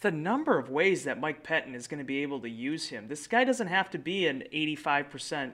the 0.00 0.10
number 0.10 0.58
of 0.58 0.70
ways 0.70 1.04
that 1.04 1.20
Mike 1.20 1.42
Pettine 1.42 1.74
is 1.74 1.86
going 1.86 1.98
to 1.98 2.04
be 2.04 2.22
able 2.22 2.40
to 2.40 2.48
use 2.48 2.88
him. 2.88 3.08
This 3.08 3.26
guy 3.26 3.44
doesn't 3.44 3.68
have 3.68 3.90
to 3.90 3.98
be 3.98 4.26
an 4.26 4.44
85% 4.52 5.52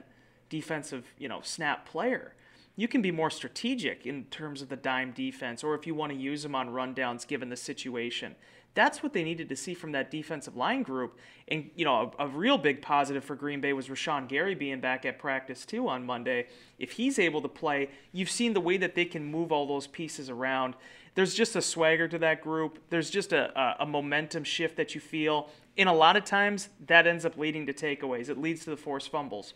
defensive, 0.49 1.13
you 1.17 1.29
know, 1.29 1.39
snap 1.41 1.87
player. 1.87 2.35
you 2.77 2.87
can 2.87 3.01
be 3.01 3.11
more 3.11 3.29
strategic 3.29 4.05
in 4.05 4.23
terms 4.25 4.61
of 4.61 4.69
the 4.69 4.75
dime 4.75 5.11
defense, 5.11 5.63
or 5.63 5.75
if 5.75 5.85
you 5.85 5.93
want 5.93 6.11
to 6.11 6.17
use 6.17 6.43
him 6.43 6.55
on 6.55 6.69
rundowns 6.69 7.27
given 7.27 7.49
the 7.49 7.55
situation. 7.55 8.35
That's 8.73 9.03
what 9.03 9.11
they 9.11 9.23
needed 9.23 9.49
to 9.49 9.55
see 9.55 9.73
from 9.73 9.91
that 9.91 10.09
defensive 10.09 10.55
line 10.55 10.83
group. 10.83 11.19
And, 11.49 11.69
you 11.75 11.83
know, 11.83 12.13
a, 12.17 12.23
a, 12.23 12.27
real 12.27 12.57
big 12.57 12.81
positive 12.81 13.23
for 13.23 13.35
Green 13.35 13.59
Bay 13.59 13.73
was 13.73 13.89
Rashan 13.89 14.29
Gary 14.29 14.55
being 14.55 14.79
back 14.79 15.05
at 15.05 15.19
practice 15.19 15.65
too 15.65 15.89
on 15.89 16.05
Monday. 16.05 16.47
If 16.79 16.93
he's 16.93 17.19
able 17.19 17.41
to 17.41 17.49
play, 17.49 17.89
you've 18.13 18.31
seen 18.31 18.53
the 18.53 18.61
way 18.61 18.77
that 18.77 18.95
they 18.95 19.03
can 19.03 19.25
move 19.25 19.51
all 19.51 19.67
those 19.67 19.87
pieces 19.87 20.29
around. 20.29 20.75
There's 21.13 21.33
just 21.33 21.55
a 21.55 21.61
swagger 21.61 22.07
to 22.07 22.17
that 22.19 22.41
group. 22.41 22.79
There's 22.89 23.09
just 23.09 23.33
a, 23.33 23.57
a, 23.59 23.83
a 23.83 23.85
momentum 23.85 24.43
shift 24.43 24.77
that 24.77 24.95
you 24.95 25.01
feel. 25.01 25.49
And 25.77 25.89
a 25.89 25.93
lot 25.93 26.15
of 26.15 26.23
times 26.23 26.69
that 26.87 27.07
ends 27.07 27.25
up 27.25 27.37
leading 27.37 27.65
to 27.65 27.73
takeaways. 27.73 28.29
It 28.29 28.37
leads 28.37 28.63
to 28.63 28.69
the 28.69 28.77
forced 28.77 29.09
fumbles 29.09 29.53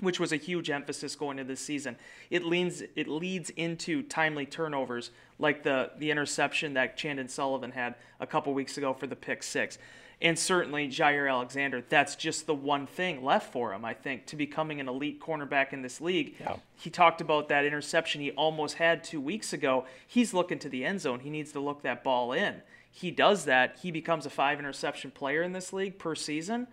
which 0.00 0.18
was 0.18 0.32
a 0.32 0.36
huge 0.36 0.70
emphasis 0.70 1.14
going 1.16 1.38
into 1.38 1.52
this 1.52 1.60
season. 1.60 1.96
It 2.30 2.44
leans 2.44 2.82
it 2.96 3.08
leads 3.08 3.50
into 3.50 4.02
timely 4.02 4.46
turnovers, 4.46 5.10
like 5.38 5.62
the 5.62 5.90
the 5.98 6.10
interception 6.10 6.74
that 6.74 6.96
Chandon 6.96 7.28
Sullivan 7.28 7.72
had 7.72 7.94
a 8.18 8.26
couple 8.26 8.52
weeks 8.54 8.76
ago 8.78 8.92
for 8.92 9.06
the 9.06 9.16
pick 9.16 9.42
six. 9.42 9.78
And 10.22 10.38
certainly 10.38 10.86
Jaire 10.86 11.30
Alexander, 11.30 11.82
that's 11.88 12.14
just 12.14 12.46
the 12.46 12.54
one 12.54 12.86
thing 12.86 13.24
left 13.24 13.52
for 13.52 13.72
him, 13.72 13.86
I 13.86 13.94
think, 13.94 14.26
to 14.26 14.36
becoming 14.36 14.78
an 14.78 14.86
elite 14.86 15.18
cornerback 15.18 15.72
in 15.72 15.80
this 15.80 15.98
league. 15.98 16.34
Yeah. 16.38 16.56
He 16.76 16.90
talked 16.90 17.22
about 17.22 17.48
that 17.48 17.64
interception 17.64 18.20
he 18.20 18.30
almost 18.32 18.76
had 18.76 19.02
two 19.02 19.20
weeks 19.20 19.54
ago. 19.54 19.86
He's 20.06 20.34
looking 20.34 20.58
to 20.58 20.68
the 20.68 20.84
end 20.84 21.00
zone. 21.00 21.20
He 21.20 21.30
needs 21.30 21.52
to 21.52 21.60
look 21.60 21.82
that 21.82 22.04
ball 22.04 22.32
in. 22.32 22.56
He 22.90 23.10
does 23.10 23.46
that. 23.46 23.78
He 23.80 23.90
becomes 23.90 24.26
a 24.26 24.30
five 24.30 24.58
interception 24.58 25.10
player 25.10 25.42
in 25.42 25.52
this 25.52 25.72
league 25.72 25.98
per 25.98 26.14
season 26.14 26.66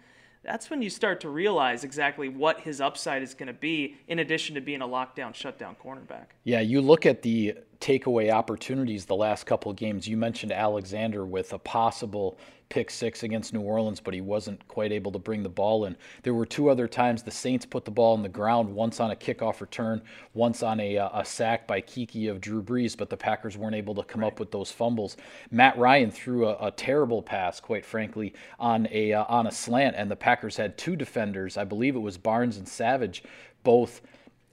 that's 0.47 0.69
when 0.69 0.81
you 0.81 0.89
start 0.89 1.19
to 1.21 1.29
realize 1.29 1.83
exactly 1.83 2.29
what 2.29 2.61
his 2.61 2.79
upside 2.79 3.21
is 3.21 3.33
going 3.33 3.47
to 3.47 3.53
be, 3.53 3.97
in 4.07 4.19
addition 4.19 4.55
to 4.55 4.61
being 4.61 4.81
a 4.81 4.87
lockdown, 4.87 5.35
shutdown 5.35 5.75
cornerback. 5.83 6.27
Yeah, 6.45 6.61
you 6.61 6.79
look 6.79 7.05
at 7.05 7.21
the 7.21 7.55
takeaway 7.81 8.31
opportunities 8.31 9.05
the 9.05 9.15
last 9.15 9.45
couple 9.45 9.69
of 9.69 9.77
games. 9.77 10.07
You 10.07 10.15
mentioned 10.15 10.53
Alexander 10.53 11.25
with 11.25 11.51
a 11.51 11.59
possible 11.59 12.39
pick 12.69 12.89
six 12.89 13.23
against 13.23 13.53
New 13.53 13.61
Orleans, 13.61 13.99
but 13.99 14.13
he 14.13 14.21
wasn't 14.21 14.67
quite 14.67 14.91
able 14.91 15.11
to 15.11 15.19
bring 15.19 15.43
the 15.43 15.49
ball 15.49 15.85
in. 15.85 15.95
There 16.23 16.33
were 16.33 16.45
two 16.45 16.69
other 16.69 16.87
times 16.87 17.23
the 17.23 17.31
Saints 17.31 17.65
put 17.65 17.85
the 17.85 17.91
ball 17.91 18.13
on 18.13 18.23
the 18.23 18.29
ground, 18.29 18.73
once 18.73 18.99
on 18.99 19.11
a 19.11 19.15
kickoff 19.15 19.61
return, 19.61 20.01
once 20.33 20.63
on 20.63 20.79
a, 20.79 20.97
uh, 20.97 21.21
a 21.21 21.25
sack 21.25 21.67
by 21.67 21.81
Keke 21.81 22.29
of 22.29 22.41
Drew 22.41 22.61
Brees, 22.61 22.97
but 22.97 23.09
the 23.09 23.17
Packers 23.17 23.57
weren't 23.57 23.75
able 23.75 23.95
to 23.95 24.03
come 24.03 24.21
right. 24.21 24.31
up 24.31 24.39
with 24.39 24.51
those 24.51 24.71
fumbles. 24.71 25.17
Matt 25.51 25.77
Ryan 25.77 26.11
threw 26.11 26.47
a, 26.47 26.67
a 26.67 26.71
terrible 26.71 27.21
pass, 27.21 27.59
quite 27.59 27.85
frankly, 27.85 28.33
on 28.59 28.87
a 28.91 29.13
uh, 29.13 29.25
on 29.27 29.47
a 29.47 29.51
slant, 29.51 29.95
and 29.97 30.11
the 30.11 30.15
Packers 30.15 30.57
had 30.57 30.77
two 30.77 30.95
defenders. 30.95 31.57
I 31.57 31.63
believe 31.63 31.95
it 31.95 31.99
was 31.99 32.17
Barnes 32.17 32.57
and 32.57 32.67
Savage, 32.67 33.23
both 33.63 34.01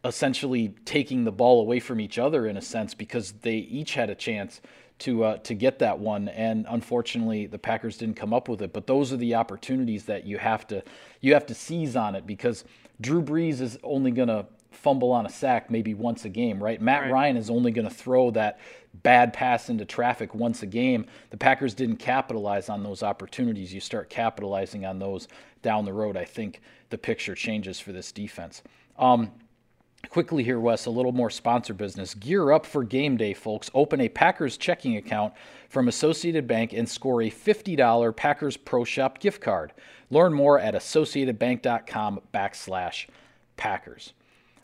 essentially 0.04 0.74
taking 0.84 1.24
the 1.24 1.32
ball 1.32 1.60
away 1.60 1.80
from 1.80 2.00
each 2.00 2.18
other 2.18 2.46
in 2.46 2.56
a 2.56 2.62
sense 2.62 2.94
because 2.94 3.32
they 3.32 3.56
each 3.56 3.94
had 3.94 4.10
a 4.10 4.14
chance 4.14 4.60
to 5.00 5.24
uh, 5.24 5.36
to 5.38 5.54
get 5.54 5.78
that 5.80 5.98
one, 5.98 6.28
and 6.28 6.66
unfortunately 6.68 7.46
the 7.46 7.58
Packers 7.58 7.96
didn't 7.96 8.16
come 8.16 8.32
up 8.32 8.48
with 8.48 8.62
it. 8.62 8.72
But 8.72 8.86
those 8.86 9.12
are 9.12 9.16
the 9.16 9.34
opportunities 9.34 10.04
that 10.04 10.24
you 10.26 10.38
have 10.38 10.66
to 10.68 10.82
you 11.20 11.34
have 11.34 11.46
to 11.46 11.54
seize 11.54 11.96
on 11.96 12.14
it 12.14 12.26
because 12.26 12.64
Drew 13.00 13.22
Brees 13.22 13.60
is 13.60 13.78
only 13.82 14.10
going 14.10 14.28
to 14.28 14.46
fumble 14.70 15.12
on 15.12 15.24
a 15.24 15.30
sack 15.30 15.70
maybe 15.70 15.94
once 15.94 16.24
a 16.24 16.28
game, 16.28 16.62
right? 16.62 16.80
Matt 16.80 17.02
right. 17.02 17.12
Ryan 17.12 17.36
is 17.36 17.50
only 17.50 17.70
going 17.70 17.88
to 17.88 17.94
throw 17.94 18.30
that 18.32 18.60
bad 19.02 19.32
pass 19.32 19.68
into 19.68 19.84
traffic 19.84 20.34
once 20.34 20.62
a 20.62 20.66
game. 20.66 21.06
The 21.30 21.36
Packers 21.36 21.74
didn't 21.74 21.96
capitalize 21.96 22.68
on 22.68 22.82
those 22.82 23.02
opportunities. 23.02 23.72
You 23.72 23.80
start 23.80 24.10
capitalizing 24.10 24.84
on 24.84 24.98
those 24.98 25.28
down 25.62 25.84
the 25.84 25.92
road. 25.92 26.16
I 26.16 26.24
think 26.24 26.60
the 26.90 26.98
picture 26.98 27.34
changes 27.34 27.80
for 27.80 27.92
this 27.92 28.12
defense. 28.12 28.62
Um, 28.98 29.32
Quickly 30.10 30.44
here, 30.44 30.60
Wes, 30.60 30.86
a 30.86 30.90
little 30.90 31.12
more 31.12 31.30
sponsor 31.30 31.74
business. 31.74 32.14
Gear 32.14 32.52
up 32.52 32.66
for 32.66 32.84
game 32.84 33.16
day, 33.16 33.34
folks. 33.34 33.70
Open 33.74 34.00
a 34.00 34.08
Packers 34.08 34.56
checking 34.56 34.96
account 34.96 35.32
from 35.68 35.88
Associated 35.88 36.46
Bank 36.46 36.72
and 36.72 36.88
score 36.88 37.22
a 37.22 37.30
$50 37.30 38.16
Packers 38.16 38.56
Pro 38.56 38.84
Shop 38.84 39.18
gift 39.18 39.40
card. 39.40 39.72
Learn 40.10 40.32
more 40.32 40.58
at 40.58 40.74
associatedbank.com 40.74 42.20
backslash 42.32 43.06
Packers. 43.56 44.12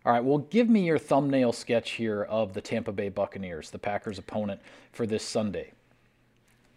All 0.04 0.12
right, 0.12 0.25
well, 0.25 0.38
give 0.38 0.68
me 0.68 0.87
your 0.87 0.99
thumbnail 0.99 1.52
sketch 1.52 1.92
here 1.92 2.23
of 2.23 2.54
the 2.54 2.61
Tampa 2.61 2.92
Bay 2.92 3.09
Buccaneers, 3.09 3.70
the 3.70 3.78
Packers' 3.78 4.18
opponent 4.18 4.61
for 4.92 5.06
this 5.06 5.23
Sunday. 5.23 5.73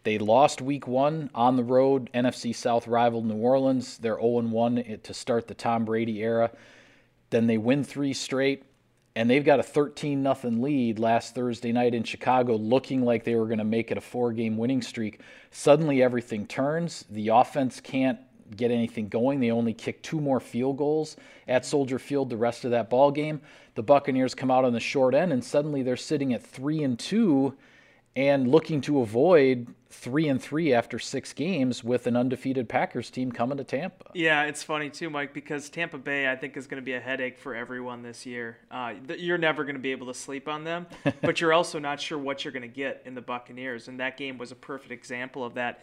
They 0.03 0.17
lost 0.17 0.61
week 0.61 0.85
one 0.87 1.29
on 1.33 1.55
the 1.55 1.63
road, 1.63 2.09
NFC 2.13 2.53
South 2.53 2.87
rival 2.87 3.21
New 3.21 3.37
Orleans. 3.37 3.97
They're 3.97 4.19
0 4.19 4.41
1 4.41 4.99
to 5.01 5.13
start 5.13 5.47
the 5.47 5.53
Tom 5.53 5.85
Brady 5.85 6.21
era. 6.21 6.51
Then 7.33 7.47
they 7.47 7.57
win 7.57 7.83
three 7.83 8.13
straight, 8.13 8.61
and 9.15 9.27
they've 9.27 9.43
got 9.43 9.59
a 9.59 9.63
13 9.63 10.21
nothing 10.21 10.61
lead 10.61 10.99
last 10.99 11.33
Thursday 11.33 11.71
night 11.71 11.95
in 11.95 12.03
Chicago, 12.03 12.55
looking 12.55 13.03
like 13.03 13.23
they 13.23 13.33
were 13.33 13.47
going 13.47 13.57
to 13.57 13.63
make 13.63 13.89
it 13.89 13.97
a 13.97 14.01
four 14.01 14.31
game 14.31 14.55
winning 14.55 14.83
streak. 14.83 15.19
Suddenly 15.49 16.03
everything 16.03 16.45
turns. 16.45 17.05
The 17.09 17.29
offense 17.29 17.81
can't 17.81 18.19
get 18.55 18.69
anything 18.69 19.07
going. 19.07 19.39
They 19.39 19.49
only 19.49 19.73
kick 19.73 20.03
two 20.03 20.21
more 20.21 20.39
field 20.39 20.77
goals 20.77 21.17
at 21.47 21.65
Soldier 21.65 21.97
Field 21.97 22.29
the 22.29 22.37
rest 22.37 22.65
of 22.65 22.71
that 22.71 22.91
ball 22.91 23.09
game. 23.09 23.41
The 23.73 23.81
Buccaneers 23.81 24.35
come 24.35 24.51
out 24.51 24.63
on 24.63 24.73
the 24.73 24.79
short 24.79 25.15
end, 25.15 25.33
and 25.33 25.43
suddenly 25.43 25.81
they're 25.81 25.97
sitting 25.97 26.35
at 26.35 26.43
three 26.43 26.83
and 26.83 26.99
two 26.99 27.55
and 28.15 28.47
looking 28.47 28.81
to 28.81 28.99
avoid 28.99 29.67
three 29.89 30.27
and 30.27 30.41
three 30.41 30.73
after 30.73 30.99
six 30.99 31.33
games 31.33 31.83
with 31.83 32.07
an 32.07 32.15
undefeated 32.15 32.67
Packers 32.67 33.09
team 33.09 33.31
coming 33.31 33.57
to 33.57 33.63
Tampa. 33.63 34.05
Yeah, 34.13 34.43
it's 34.43 34.63
funny 34.63 34.89
too, 34.89 35.09
Mike, 35.09 35.33
because 35.33 35.69
Tampa 35.69 35.97
Bay 35.97 36.29
I 36.29 36.35
think 36.35 36.57
is 36.57 36.67
going 36.67 36.81
to 36.81 36.85
be 36.85 36.93
a 36.93 36.99
headache 36.99 37.37
for 37.37 37.55
everyone 37.55 38.01
this 38.01 38.25
year. 38.25 38.57
Uh, 38.69 38.93
you're 39.17 39.37
never 39.37 39.63
going 39.63 39.75
to 39.75 39.81
be 39.81 39.91
able 39.91 40.07
to 40.07 40.13
sleep 40.13 40.47
on 40.47 40.63
them, 40.63 40.87
but 41.21 41.41
you're 41.41 41.53
also 41.53 41.79
not 41.79 42.01
sure 42.01 42.17
what 42.17 42.43
you're 42.43 42.51
going 42.51 42.61
to 42.61 42.67
get 42.67 43.03
in 43.05 43.15
the 43.15 43.21
Buccaneers, 43.21 43.87
and 43.87 43.99
that 43.99 44.17
game 44.17 44.37
was 44.37 44.51
a 44.51 44.55
perfect 44.55 44.91
example 44.91 45.43
of 45.43 45.53
that. 45.55 45.81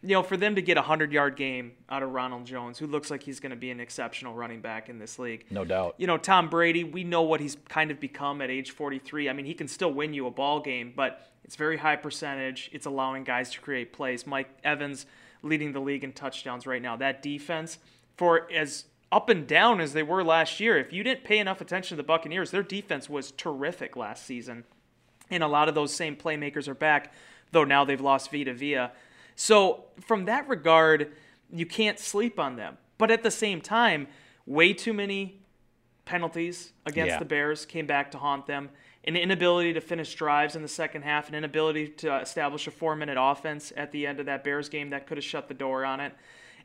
You 0.00 0.10
know, 0.10 0.22
for 0.22 0.36
them 0.36 0.54
to 0.54 0.62
get 0.62 0.76
a 0.76 0.82
hundred 0.82 1.12
yard 1.12 1.36
game 1.36 1.72
out 1.90 2.04
of 2.04 2.12
Ronald 2.12 2.46
Jones, 2.46 2.78
who 2.78 2.86
looks 2.86 3.10
like 3.10 3.22
he's 3.22 3.40
going 3.40 3.50
to 3.50 3.56
be 3.56 3.70
an 3.70 3.80
exceptional 3.80 4.32
running 4.32 4.60
back 4.60 4.88
in 4.88 4.98
this 4.98 5.18
league, 5.18 5.46
no 5.50 5.64
doubt. 5.64 5.96
You 5.98 6.06
know, 6.06 6.16
Tom 6.16 6.48
Brady, 6.48 6.84
we 6.84 7.02
know 7.02 7.22
what 7.22 7.40
he's 7.40 7.56
kind 7.68 7.90
of 7.90 7.98
become 7.98 8.40
at 8.40 8.48
age 8.48 8.70
43. 8.70 9.28
I 9.28 9.32
mean, 9.32 9.44
he 9.44 9.54
can 9.54 9.66
still 9.66 9.92
win 9.92 10.14
you 10.14 10.26
a 10.28 10.30
ball 10.30 10.60
game, 10.60 10.92
but 10.94 11.28
it's 11.44 11.56
very 11.56 11.78
high 11.78 11.96
percentage. 11.96 12.70
It's 12.72 12.86
allowing 12.86 13.24
guys 13.24 13.50
to 13.50 13.60
create 13.60 13.92
plays. 13.92 14.26
Mike 14.26 14.50
Evans 14.62 15.06
leading 15.42 15.72
the 15.72 15.80
league 15.80 16.04
in 16.04 16.12
touchdowns 16.12 16.66
right 16.66 16.82
now. 16.82 16.96
That 16.96 17.22
defense, 17.22 17.78
for 18.16 18.50
as 18.52 18.84
up 19.10 19.28
and 19.28 19.46
down 19.46 19.80
as 19.80 19.94
they 19.94 20.02
were 20.02 20.22
last 20.22 20.60
year, 20.60 20.76
if 20.78 20.92
you 20.92 21.02
didn't 21.02 21.24
pay 21.24 21.38
enough 21.38 21.60
attention 21.60 21.96
to 21.96 22.02
the 22.02 22.06
Buccaneers, 22.06 22.50
their 22.50 22.62
defense 22.62 23.08
was 23.08 23.32
terrific 23.32 23.96
last 23.96 24.26
season. 24.26 24.64
And 25.30 25.42
a 25.42 25.48
lot 25.48 25.68
of 25.68 25.74
those 25.74 25.94
same 25.94 26.16
playmakers 26.16 26.68
are 26.68 26.74
back, 26.74 27.12
though 27.52 27.64
now 27.64 27.84
they've 27.84 28.00
lost 28.00 28.30
Vita 28.30 28.52
Vea. 28.52 28.88
So, 29.40 29.84
from 30.00 30.24
that 30.24 30.48
regard, 30.48 31.12
you 31.48 31.64
can't 31.64 31.98
sleep 31.98 32.40
on 32.40 32.56
them. 32.56 32.76
But 32.98 33.12
at 33.12 33.22
the 33.22 33.30
same 33.30 33.60
time, 33.60 34.08
way 34.46 34.72
too 34.72 34.92
many 34.92 35.40
penalties 36.04 36.72
against 36.84 37.12
yeah. 37.12 37.18
the 37.20 37.24
Bears 37.24 37.64
came 37.64 37.86
back 37.86 38.10
to 38.10 38.18
haunt 38.18 38.46
them 38.46 38.70
an 39.04 39.16
inability 39.16 39.72
to 39.72 39.80
finish 39.80 40.14
drives 40.14 40.56
in 40.56 40.60
the 40.60 40.68
second 40.68 41.02
half, 41.02 41.28
an 41.28 41.34
inability 41.34 41.88
to 41.88 42.20
establish 42.20 42.66
a 42.66 42.70
four 42.70 42.96
minute 42.96 43.16
offense 43.18 43.72
at 43.76 43.92
the 43.92 44.06
end 44.06 44.20
of 44.20 44.26
that 44.26 44.44
Bears 44.44 44.68
game 44.68 44.90
that 44.90 45.06
could 45.06 45.16
have 45.16 45.24
shut 45.24 45.48
the 45.48 45.54
door 45.54 45.84
on 45.84 46.00
it. 46.00 46.12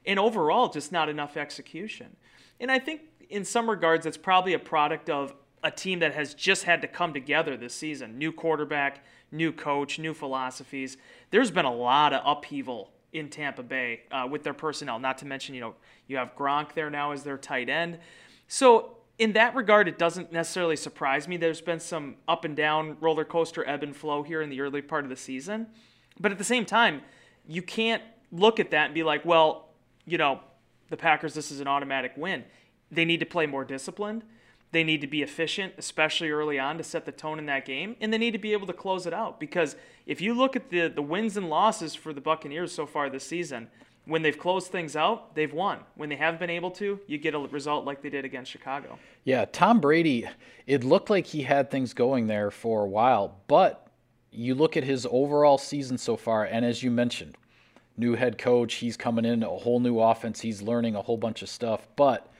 And 0.05 0.19
overall, 0.19 0.67
just 0.67 0.91
not 0.91 1.07
enough 1.07 1.37
execution. 1.37 2.15
And 2.59 2.71
I 2.71 2.79
think 2.79 3.01
in 3.29 3.45
some 3.45 3.69
regards, 3.69 4.05
it's 4.05 4.17
probably 4.17 4.53
a 4.53 4.59
product 4.59 5.09
of 5.09 5.33
a 5.63 5.71
team 5.71 5.99
that 5.99 6.13
has 6.13 6.33
just 6.33 6.63
had 6.63 6.81
to 6.81 6.87
come 6.87 7.13
together 7.13 7.55
this 7.55 7.73
season 7.73 8.17
new 8.17 8.31
quarterback, 8.31 9.03
new 9.31 9.51
coach, 9.51 9.97
new 9.97 10.13
philosophies. 10.13 10.97
There's 11.31 11.51
been 11.51 11.65
a 11.65 11.73
lot 11.73 12.13
of 12.13 12.21
upheaval 12.25 12.91
in 13.13 13.29
Tampa 13.29 13.63
Bay 13.63 14.01
uh, 14.11 14.27
with 14.29 14.43
their 14.43 14.53
personnel, 14.53 14.99
not 14.99 15.19
to 15.19 15.25
mention, 15.25 15.55
you 15.55 15.61
know, 15.61 15.75
you 16.07 16.17
have 16.17 16.35
Gronk 16.35 16.73
there 16.73 16.89
now 16.89 17.11
as 17.11 17.23
their 17.23 17.37
tight 17.37 17.69
end. 17.69 17.99
So 18.47 18.97
in 19.19 19.33
that 19.33 19.55
regard, 19.55 19.87
it 19.87 19.97
doesn't 19.97 20.31
necessarily 20.31 20.75
surprise 20.75 21.27
me. 21.27 21.37
There's 21.37 21.61
been 21.61 21.79
some 21.79 22.15
up 22.27 22.43
and 22.43 22.55
down 22.55 22.97
roller 22.99 23.23
coaster 23.23 23.67
ebb 23.67 23.83
and 23.83 23.95
flow 23.95 24.23
here 24.23 24.41
in 24.41 24.49
the 24.49 24.61
early 24.61 24.81
part 24.81 25.03
of 25.03 25.09
the 25.09 25.15
season. 25.15 25.67
But 26.19 26.31
at 26.31 26.37
the 26.37 26.43
same 26.43 26.65
time, 26.65 27.01
you 27.47 27.61
can't 27.61 28.01
look 28.31 28.59
at 28.59 28.71
that 28.71 28.85
and 28.85 28.93
be 28.93 29.03
like, 29.03 29.23
well, 29.25 29.69
you 30.05 30.17
know, 30.17 30.39
the 30.89 30.97
Packers, 30.97 31.33
this 31.33 31.51
is 31.51 31.59
an 31.59 31.67
automatic 31.67 32.13
win. 32.17 32.43
They 32.91 33.05
need 33.05 33.19
to 33.19 33.25
play 33.25 33.45
more 33.45 33.63
disciplined. 33.63 34.23
They 34.73 34.83
need 34.83 35.01
to 35.01 35.07
be 35.07 35.21
efficient, 35.21 35.75
especially 35.77 36.31
early 36.31 36.57
on, 36.57 36.77
to 36.79 36.83
set 36.83 37.05
the 37.05 37.11
tone 37.11 37.37
in 37.37 37.45
that 37.45 37.63
game. 37.63 37.95
And 38.01 38.11
they 38.11 38.17
need 38.17 38.31
to 38.31 38.39
be 38.39 38.53
able 38.53 38.65
to 38.67 38.73
close 38.73 39.05
it 39.05 39.13
out. 39.13 39.39
Because 39.39 39.75
if 40.07 40.19
you 40.19 40.33
look 40.33 40.55
at 40.55 40.71
the, 40.71 40.87
the 40.87 41.01
wins 41.01 41.37
and 41.37 41.47
losses 41.47 41.93
for 41.93 42.11
the 42.11 42.21
Buccaneers 42.21 42.71
so 42.71 42.87
far 42.87 43.07
this 43.09 43.23
season, 43.23 43.69
when 44.05 44.23
they've 44.23 44.37
closed 44.37 44.71
things 44.71 44.95
out, 44.95 45.35
they've 45.35 45.53
won. 45.53 45.79
When 45.95 46.09
they 46.09 46.15
haven't 46.15 46.39
been 46.39 46.49
able 46.49 46.71
to, 46.71 46.99
you 47.05 47.17
get 47.19 47.35
a 47.35 47.39
result 47.39 47.85
like 47.85 48.01
they 48.01 48.09
did 48.09 48.25
against 48.25 48.51
Chicago. 48.51 48.97
Yeah, 49.23 49.45
Tom 49.45 49.79
Brady, 49.79 50.27
it 50.65 50.83
looked 50.83 51.11
like 51.11 51.27
he 51.27 51.43
had 51.43 51.69
things 51.69 51.93
going 51.93 52.25
there 52.25 52.49
for 52.49 52.83
a 52.83 52.87
while, 52.87 53.41
but 53.47 53.87
you 54.31 54.55
look 54.55 54.75
at 54.75 54.83
his 54.83 55.07
overall 55.09 55.59
season 55.59 55.99
so 55.99 56.17
far, 56.17 56.43
and 56.43 56.65
as 56.65 56.81
you 56.81 56.89
mentioned, 56.89 57.37
new 57.95 58.15
head 58.15 58.39
coach, 58.39 58.73
he's 58.75 58.97
coming 58.97 59.23
in, 59.23 59.43
a 59.43 59.49
whole 59.49 59.79
new 59.79 59.99
offense, 59.99 60.41
he's 60.41 60.63
learning 60.63 60.95
a 60.95 61.01
whole 61.01 61.17
bunch 61.17 61.43
of 61.43 61.49
stuff, 61.49 61.87
but 61.95 62.32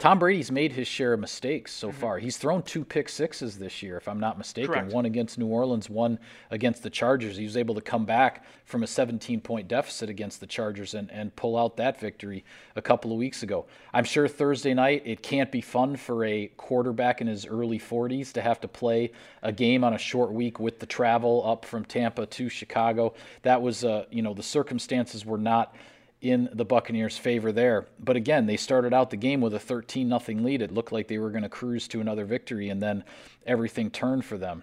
Tom 0.00 0.18
Brady's 0.18 0.50
made 0.50 0.72
his 0.72 0.88
share 0.88 1.12
of 1.12 1.20
mistakes 1.20 1.74
so 1.74 1.92
far. 1.92 2.18
He's 2.18 2.38
thrown 2.38 2.62
two 2.62 2.86
pick 2.86 3.06
sixes 3.06 3.58
this 3.58 3.82
year, 3.82 3.98
if 3.98 4.08
I'm 4.08 4.18
not 4.18 4.38
mistaken. 4.38 4.72
Correct. 4.72 4.92
One 4.94 5.04
against 5.04 5.36
New 5.38 5.48
Orleans, 5.48 5.90
one 5.90 6.18
against 6.50 6.82
the 6.82 6.88
Chargers. 6.88 7.36
He 7.36 7.44
was 7.44 7.54
able 7.54 7.74
to 7.74 7.82
come 7.82 8.06
back 8.06 8.46
from 8.64 8.82
a 8.82 8.86
17 8.86 9.42
point 9.42 9.68
deficit 9.68 10.08
against 10.08 10.40
the 10.40 10.46
Chargers 10.46 10.94
and, 10.94 11.10
and 11.10 11.36
pull 11.36 11.54
out 11.54 11.76
that 11.76 12.00
victory 12.00 12.46
a 12.76 12.82
couple 12.82 13.12
of 13.12 13.18
weeks 13.18 13.42
ago. 13.42 13.66
I'm 13.92 14.04
sure 14.04 14.26
Thursday 14.26 14.72
night 14.72 15.02
it 15.04 15.22
can't 15.22 15.52
be 15.52 15.60
fun 15.60 15.96
for 15.96 16.24
a 16.24 16.46
quarterback 16.56 17.20
in 17.20 17.26
his 17.26 17.44
early 17.44 17.78
40s 17.78 18.32
to 18.32 18.40
have 18.40 18.58
to 18.62 18.68
play 18.68 19.12
a 19.42 19.52
game 19.52 19.84
on 19.84 19.92
a 19.92 19.98
short 19.98 20.32
week 20.32 20.58
with 20.58 20.78
the 20.78 20.86
travel 20.86 21.42
up 21.46 21.66
from 21.66 21.84
Tampa 21.84 22.24
to 22.24 22.48
Chicago. 22.48 23.12
That 23.42 23.60
was, 23.60 23.84
uh, 23.84 24.06
you 24.10 24.22
know, 24.22 24.32
the 24.32 24.42
circumstances 24.42 25.26
were 25.26 25.36
not 25.36 25.76
in 26.20 26.50
the 26.52 26.64
Buccaneers' 26.64 27.16
favor 27.16 27.50
there. 27.52 27.86
But 27.98 28.16
again, 28.16 28.46
they 28.46 28.56
started 28.56 28.92
out 28.92 29.10
the 29.10 29.16
game 29.16 29.40
with 29.40 29.54
a 29.54 29.58
13 29.58 30.08
nothing 30.08 30.44
lead. 30.44 30.62
It 30.62 30.72
looked 30.72 30.92
like 30.92 31.08
they 31.08 31.18
were 31.18 31.30
going 31.30 31.42
to 31.42 31.48
cruise 31.48 31.88
to 31.88 32.00
another 32.00 32.24
victory 32.24 32.68
and 32.68 32.82
then 32.82 33.04
everything 33.46 33.90
turned 33.90 34.24
for 34.24 34.36
them. 34.36 34.62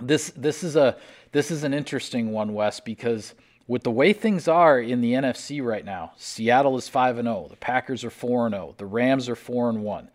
This 0.00 0.30
this 0.36 0.62
is 0.62 0.76
a 0.76 0.96
this 1.32 1.50
is 1.50 1.64
an 1.64 1.74
interesting 1.74 2.30
one, 2.30 2.54
Wes, 2.54 2.78
because 2.78 3.34
with 3.66 3.82
the 3.82 3.90
way 3.90 4.12
things 4.12 4.46
are 4.46 4.80
in 4.80 5.00
the 5.00 5.12
NFC 5.12 5.62
right 5.62 5.84
now, 5.84 6.12
Seattle 6.16 6.76
is 6.78 6.88
5 6.88 7.18
and 7.18 7.26
0, 7.26 7.48
the 7.50 7.56
Packers 7.56 8.04
are 8.04 8.10
4 8.10 8.46
and 8.46 8.54
0, 8.54 8.74
the 8.78 8.86
Rams 8.86 9.28
are 9.28 9.36
4 9.36 9.68
and 9.70 9.82
1. 9.82 10.10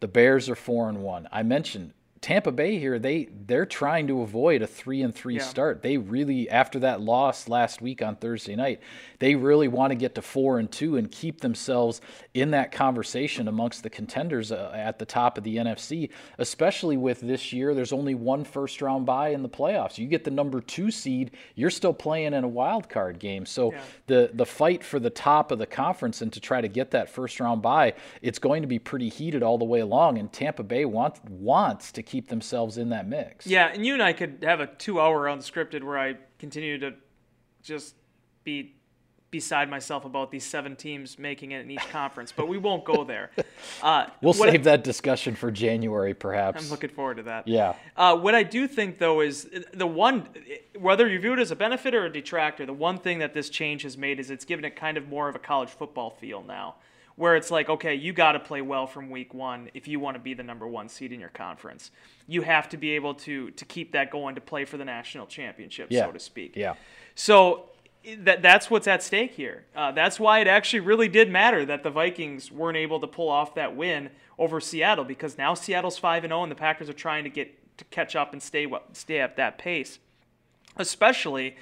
The 0.00 0.08
Bears 0.08 0.48
are 0.50 0.54
4 0.54 0.90
and 0.90 1.02
1. 1.02 1.28
I 1.32 1.42
mentioned 1.42 1.94
Tampa 2.22 2.52
Bay 2.52 2.78
here, 2.78 3.00
they 3.00 3.28
they're 3.46 3.66
trying 3.66 4.06
to 4.06 4.22
avoid 4.22 4.62
a 4.62 4.66
three 4.66 5.02
and 5.02 5.12
three 5.12 5.36
Yeah. 5.36 5.42
start. 5.42 5.82
They 5.82 5.96
really, 5.96 6.48
after 6.48 6.78
that 6.78 7.00
loss 7.00 7.48
last 7.48 7.82
week 7.82 8.00
on 8.00 8.14
Thursday 8.14 8.54
night, 8.54 8.80
they 9.22 9.36
really 9.36 9.68
want 9.68 9.92
to 9.92 9.94
get 9.94 10.16
to 10.16 10.20
four 10.20 10.58
and 10.58 10.68
two 10.68 10.96
and 10.96 11.08
keep 11.08 11.42
themselves 11.42 12.00
in 12.34 12.50
that 12.50 12.72
conversation 12.72 13.46
amongst 13.46 13.84
the 13.84 13.88
contenders 13.88 14.50
uh, 14.50 14.72
at 14.74 14.98
the 14.98 15.06
top 15.06 15.38
of 15.38 15.44
the 15.44 15.58
NFC. 15.58 16.10
Especially 16.38 16.96
with 16.96 17.20
this 17.20 17.52
year, 17.52 17.72
there's 17.72 17.92
only 17.92 18.16
one 18.16 18.42
first 18.42 18.82
round 18.82 19.06
bye 19.06 19.28
in 19.28 19.44
the 19.44 19.48
playoffs. 19.48 19.96
You 19.96 20.08
get 20.08 20.24
the 20.24 20.32
number 20.32 20.60
two 20.60 20.90
seed, 20.90 21.30
you're 21.54 21.70
still 21.70 21.92
playing 21.92 22.34
in 22.34 22.42
a 22.42 22.48
wild 22.48 22.88
card 22.88 23.20
game. 23.20 23.46
So 23.46 23.70
Yeah. 23.70 23.80
the 24.08 24.30
the 24.34 24.44
fight 24.44 24.82
for 24.82 24.98
the 24.98 25.08
top 25.08 25.52
of 25.52 25.60
the 25.60 25.66
conference 25.66 26.20
and 26.20 26.32
to 26.32 26.40
try 26.40 26.60
to 26.60 26.66
get 26.68 26.90
that 26.90 27.08
first 27.08 27.38
round 27.38 27.62
bye, 27.62 27.94
it's 28.22 28.40
going 28.40 28.62
to 28.62 28.68
be 28.68 28.80
pretty 28.80 29.08
heated 29.08 29.44
all 29.44 29.56
the 29.56 29.64
way 29.64 29.78
along. 29.78 30.18
And 30.18 30.32
Tampa 30.32 30.64
Bay 30.64 30.84
wants 30.84 31.20
wants 31.28 31.92
to 31.92 32.02
keep 32.02 32.26
themselves 32.26 32.76
in 32.76 32.88
that 32.88 33.06
mix. 33.06 33.46
Yeah, 33.46 33.68
and 33.72 33.86
you 33.86 33.92
and 33.94 34.02
I 34.02 34.14
could 34.14 34.38
have 34.42 34.58
a 34.58 34.66
two-hour 34.66 35.26
unscripted 35.26 35.84
where 35.84 35.96
I 35.96 36.16
continue 36.40 36.76
to 36.80 36.94
just 37.62 37.94
be 38.42 38.74
beside 39.32 39.68
myself 39.70 40.04
about 40.04 40.30
these 40.30 40.44
seven 40.44 40.76
teams 40.76 41.18
making 41.18 41.50
it 41.52 41.62
in 41.64 41.70
each 41.70 41.88
conference, 41.90 42.30
but 42.36 42.46
we 42.46 42.58
won't 42.58 42.84
go 42.84 43.02
there. 43.02 43.32
Uh, 43.82 44.06
We'll 44.20 44.32
what 44.34 44.48
I- 44.48 44.52
save 44.52 44.64
that 44.64 44.84
discussion 44.84 45.34
for 45.34 45.50
January, 45.50 46.14
perhaps. 46.14 46.62
I'm 46.62 46.70
looking 46.70 46.90
forward 46.90 47.16
to 47.16 47.24
that. 47.24 47.48
yeah. 47.48 47.74
Uh, 47.96 48.16
what 48.16 48.34
I 48.34 48.42
do 48.44 48.68
think, 48.68 48.98
though, 48.98 49.20
is 49.22 49.48
the 49.72 49.86
one, 49.86 50.28
whether 50.78 51.08
you 51.08 51.18
view 51.18 51.32
it 51.32 51.40
as 51.40 51.50
a 51.50 51.56
benefit 51.56 51.92
or 51.94 52.04
a 52.04 52.12
detractor, 52.12 52.64
the 52.66 52.72
one 52.72 52.98
thing 52.98 53.18
that 53.20 53.34
this 53.34 53.48
change 53.50 53.82
has 53.82 53.96
made 53.96 54.20
is 54.20 54.30
it's 54.30 54.44
given 54.44 54.64
it 54.64 54.76
kind 54.76 54.96
of 54.96 55.08
more 55.08 55.28
of 55.28 55.34
a 55.34 55.38
college 55.40 55.70
football 55.70 56.10
feel 56.10 56.42
now, 56.42 56.76
where 57.16 57.34
it's 57.34 57.50
like, 57.50 57.68
okay, 57.70 57.94
you 57.94 58.12
got 58.12 58.32
to 58.32 58.40
play 58.40 58.62
well 58.62 58.86
from 58.86 59.10
week 59.10 59.34
one 59.34 59.68
if 59.74 59.88
you 59.88 59.98
want 59.98 60.14
to 60.16 60.20
be 60.20 60.34
the 60.34 60.42
number 60.44 60.68
one 60.68 60.88
seed 60.88 61.10
in 61.12 61.18
your 61.18 61.28
conference. 61.30 61.90
You 62.28 62.42
have 62.42 62.68
to 62.68 62.76
be 62.76 62.92
able 62.92 63.14
to 63.14 63.50
to 63.52 63.64
keep 63.64 63.92
that 63.92 64.10
going 64.10 64.34
to 64.36 64.40
play 64.40 64.64
for 64.64 64.76
the 64.76 64.84
national 64.84 65.26
championship, 65.26 65.88
Yeah. 65.90 66.06
so 66.06 66.12
to 66.12 66.20
speak. 66.20 66.54
Yeah. 66.56 66.74
So 67.16 67.64
that 68.18 68.42
that's 68.42 68.70
what's 68.70 68.86
at 68.86 69.02
stake 69.02 69.32
here. 69.32 69.64
Uh, 69.74 69.92
that's 69.92 70.18
why 70.18 70.40
it 70.40 70.46
actually 70.46 70.80
really 70.80 71.08
did 71.08 71.30
matter 71.30 71.64
that 71.64 71.82
the 71.82 71.90
Vikings 71.90 72.50
weren't 72.50 72.76
able 72.76 73.00
to 73.00 73.06
pull 73.06 73.28
off 73.28 73.54
that 73.54 73.76
win 73.76 74.10
over 74.38 74.60
Seattle 74.60 75.04
because 75.04 75.38
now 75.38 75.54
Seattle's 75.54 75.98
five 75.98 76.24
and 76.24 76.30
zero 76.30 76.42
and 76.42 76.50
the 76.50 76.56
Packers 76.56 76.88
are 76.88 76.94
trying 76.94 77.24
to 77.24 77.30
get 77.30 77.78
to 77.78 77.84
catch 77.86 78.16
up 78.16 78.32
and 78.32 78.42
stay 78.42 78.66
stay 78.92 79.20
at 79.20 79.36
that 79.36 79.58
pace, 79.58 79.98
especially 80.76 81.56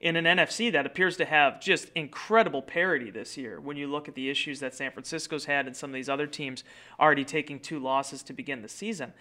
in 0.00 0.16
an 0.16 0.24
NFC 0.24 0.70
that 0.70 0.84
appears 0.84 1.16
to 1.16 1.24
have 1.24 1.60
just 1.60 1.90
incredible 1.94 2.60
parity 2.60 3.10
this 3.10 3.36
year. 3.36 3.58
When 3.58 3.76
you 3.76 3.86
look 3.86 4.08
at 4.08 4.14
the 4.14 4.28
issues 4.28 4.60
that 4.60 4.74
San 4.74 4.90
Francisco's 4.90 5.46
had 5.46 5.66
and 5.66 5.74
some 5.74 5.90
of 5.90 5.94
these 5.94 6.08
other 6.08 6.26
teams 6.26 6.64
already 7.00 7.24
taking 7.24 7.58
two 7.58 7.78
losses 7.78 8.22
to 8.24 8.32
begin 8.32 8.60
the 8.62 8.68
season. 8.68 9.14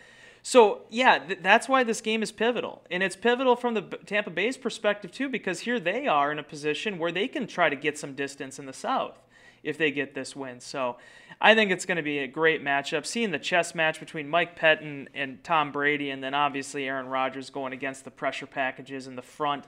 So 0.48 0.84
yeah, 0.92 1.18
th- 1.18 1.40
that's 1.42 1.68
why 1.68 1.84
this 1.84 2.02
game 2.02 2.22
is 2.22 2.32
pivotal, 2.32 2.84
and 2.92 3.02
it's 3.02 3.16
pivotal 3.16 3.56
from 3.56 3.74
the 3.74 3.82
B- 3.82 3.98
Tampa 4.06 4.30
Bay's 4.30 4.58
perspective 4.58 5.12
too, 5.12 5.28
because 5.28 5.62
here 5.62 5.80
they 5.80 6.06
are 6.06 6.32
in 6.32 6.38
a 6.38 6.44
position 6.44 7.00
where 7.00 7.12
they 7.12 7.28
can 7.28 7.48
try 7.48 7.68
to 7.68 7.76
get 7.76 7.98
some 7.98 8.14
distance 8.14 8.60
in 8.60 8.68
the 8.68 8.72
South 8.72 9.18
if 9.64 9.80
they 9.80 9.90
get 9.90 10.14
this 10.14 10.36
win. 10.36 10.60
So 10.60 10.98
I 11.42 11.56
think 11.56 11.72
it's 11.72 11.88
going 11.88 11.98
to 11.98 12.04
be 12.04 12.20
a 12.20 12.28
great 12.28 12.64
matchup. 12.64 13.08
Seeing 13.08 13.32
the 13.32 13.40
chess 13.40 13.74
match 13.74 14.00
between 14.00 14.30
Mike 14.30 14.56
Pettine 14.56 15.08
and 15.16 15.44
Tom 15.44 15.72
Brady, 15.72 16.12
and 16.12 16.24
then 16.24 16.36
obviously 16.36 16.88
Aaron 16.88 17.08
Rodgers 17.08 17.50
going 17.50 17.74
against 17.74 18.06
the 18.06 18.12
pressure 18.12 18.46
packages 18.46 19.08
in 19.08 19.16
the 19.16 19.24
front 19.24 19.64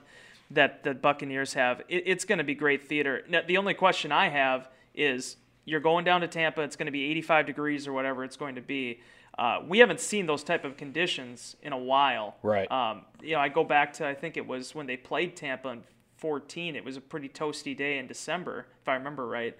that 0.52 0.84
the 0.84 0.94
Buccaneers 0.94 1.54
have, 1.54 1.80
it, 1.88 2.04
it's 2.06 2.24
going 2.24 2.38
to 2.38 2.44
be 2.44 2.54
great 2.54 2.86
theater. 2.86 3.24
Now, 3.28 3.40
the 3.44 3.56
only 3.56 3.74
question 3.74 4.12
I 4.12 4.28
have 4.28 4.68
is 4.94 5.38
you're 5.64 5.80
going 5.80 6.04
down 6.04 6.20
to 6.20 6.28
Tampa. 6.28 6.62
It's 6.62 6.76
going 6.76 6.86
to 6.86 6.92
be 6.92 7.10
85 7.10 7.46
degrees 7.46 7.88
or 7.88 7.92
whatever 7.92 8.22
it's 8.22 8.36
going 8.36 8.54
to 8.54 8.62
be. 8.62 9.00
Uh, 9.38 9.60
we 9.66 9.78
haven't 9.78 10.00
seen 10.00 10.26
those 10.26 10.42
type 10.42 10.64
of 10.64 10.76
conditions 10.76 11.54
in 11.62 11.72
a 11.72 11.78
while. 11.78 12.36
Right. 12.42 12.70
Um, 12.70 13.02
you 13.22 13.32
know, 13.32 13.40
I 13.40 13.48
go 13.48 13.62
back 13.62 13.92
to 13.94 14.06
I 14.06 14.14
think 14.14 14.36
it 14.36 14.46
was 14.46 14.74
when 14.74 14.86
they 14.86 14.96
played 14.96 15.36
Tampa 15.36 15.68
in 15.68 15.84
14. 16.16 16.74
It 16.74 16.84
was 16.84 16.96
a 16.96 17.00
pretty 17.00 17.28
toasty 17.28 17.76
day 17.76 17.98
in 17.98 18.08
December, 18.08 18.66
if 18.82 18.88
I 18.88 18.94
remember 18.94 19.26
right. 19.26 19.56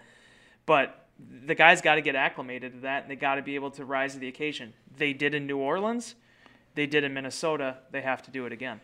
But 0.66 1.06
the 1.46 1.54
guys 1.54 1.80
got 1.80 1.94
to 1.94 2.00
get 2.00 2.16
acclimated 2.16 2.72
to 2.72 2.80
that, 2.80 3.02
and 3.02 3.10
they 3.10 3.16
got 3.16 3.36
to 3.36 3.42
be 3.42 3.54
able 3.54 3.70
to 3.72 3.84
rise 3.84 4.14
to 4.14 4.18
the 4.18 4.28
occasion. 4.28 4.74
They 4.96 5.12
did 5.12 5.34
in 5.34 5.46
New 5.46 5.58
Orleans. 5.58 6.16
They 6.74 6.86
did 6.86 7.04
in 7.04 7.14
Minnesota. 7.14 7.78
They 7.90 8.02
have 8.02 8.22
to 8.22 8.30
do 8.30 8.46
it 8.46 8.52
again. 8.52 8.80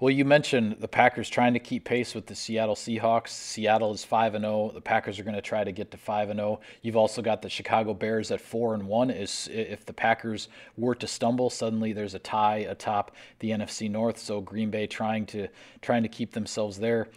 Well, 0.00 0.12
you 0.12 0.24
mentioned 0.24 0.76
the 0.78 0.86
Packers 0.86 1.28
trying 1.28 1.54
to 1.54 1.58
keep 1.58 1.84
pace 1.84 2.14
with 2.14 2.26
the 2.26 2.36
Seattle 2.36 2.76
Seahawks. 2.76 3.30
Seattle 3.30 3.92
is 3.92 4.04
5 4.04 4.36
and 4.36 4.44
0. 4.44 4.70
The 4.72 4.80
Packers 4.80 5.18
are 5.18 5.24
going 5.24 5.34
to 5.34 5.42
try 5.42 5.64
to 5.64 5.72
get 5.72 5.90
to 5.90 5.96
5 5.96 6.30
and 6.30 6.38
0. 6.38 6.60
You've 6.82 6.96
also 6.96 7.20
got 7.20 7.42
the 7.42 7.48
Chicago 7.48 7.94
Bears 7.94 8.30
at 8.30 8.40
4 8.40 8.74
and 8.74 8.86
1. 8.86 9.10
Is 9.10 9.48
if 9.52 9.84
the 9.84 9.92
Packers 9.92 10.50
were 10.76 10.94
to 10.94 11.08
stumble, 11.08 11.50
suddenly 11.50 11.92
there's 11.92 12.14
a 12.14 12.20
tie 12.20 12.58
atop 12.58 13.10
the 13.40 13.50
NFC 13.50 13.90
North. 13.90 14.18
So 14.18 14.40
Green 14.40 14.70
Bay 14.70 14.86
trying 14.86 15.26
to 15.26 15.48
trying 15.82 16.04
to 16.04 16.08
keep 16.08 16.30
themselves 16.30 16.78
there. 16.78 17.08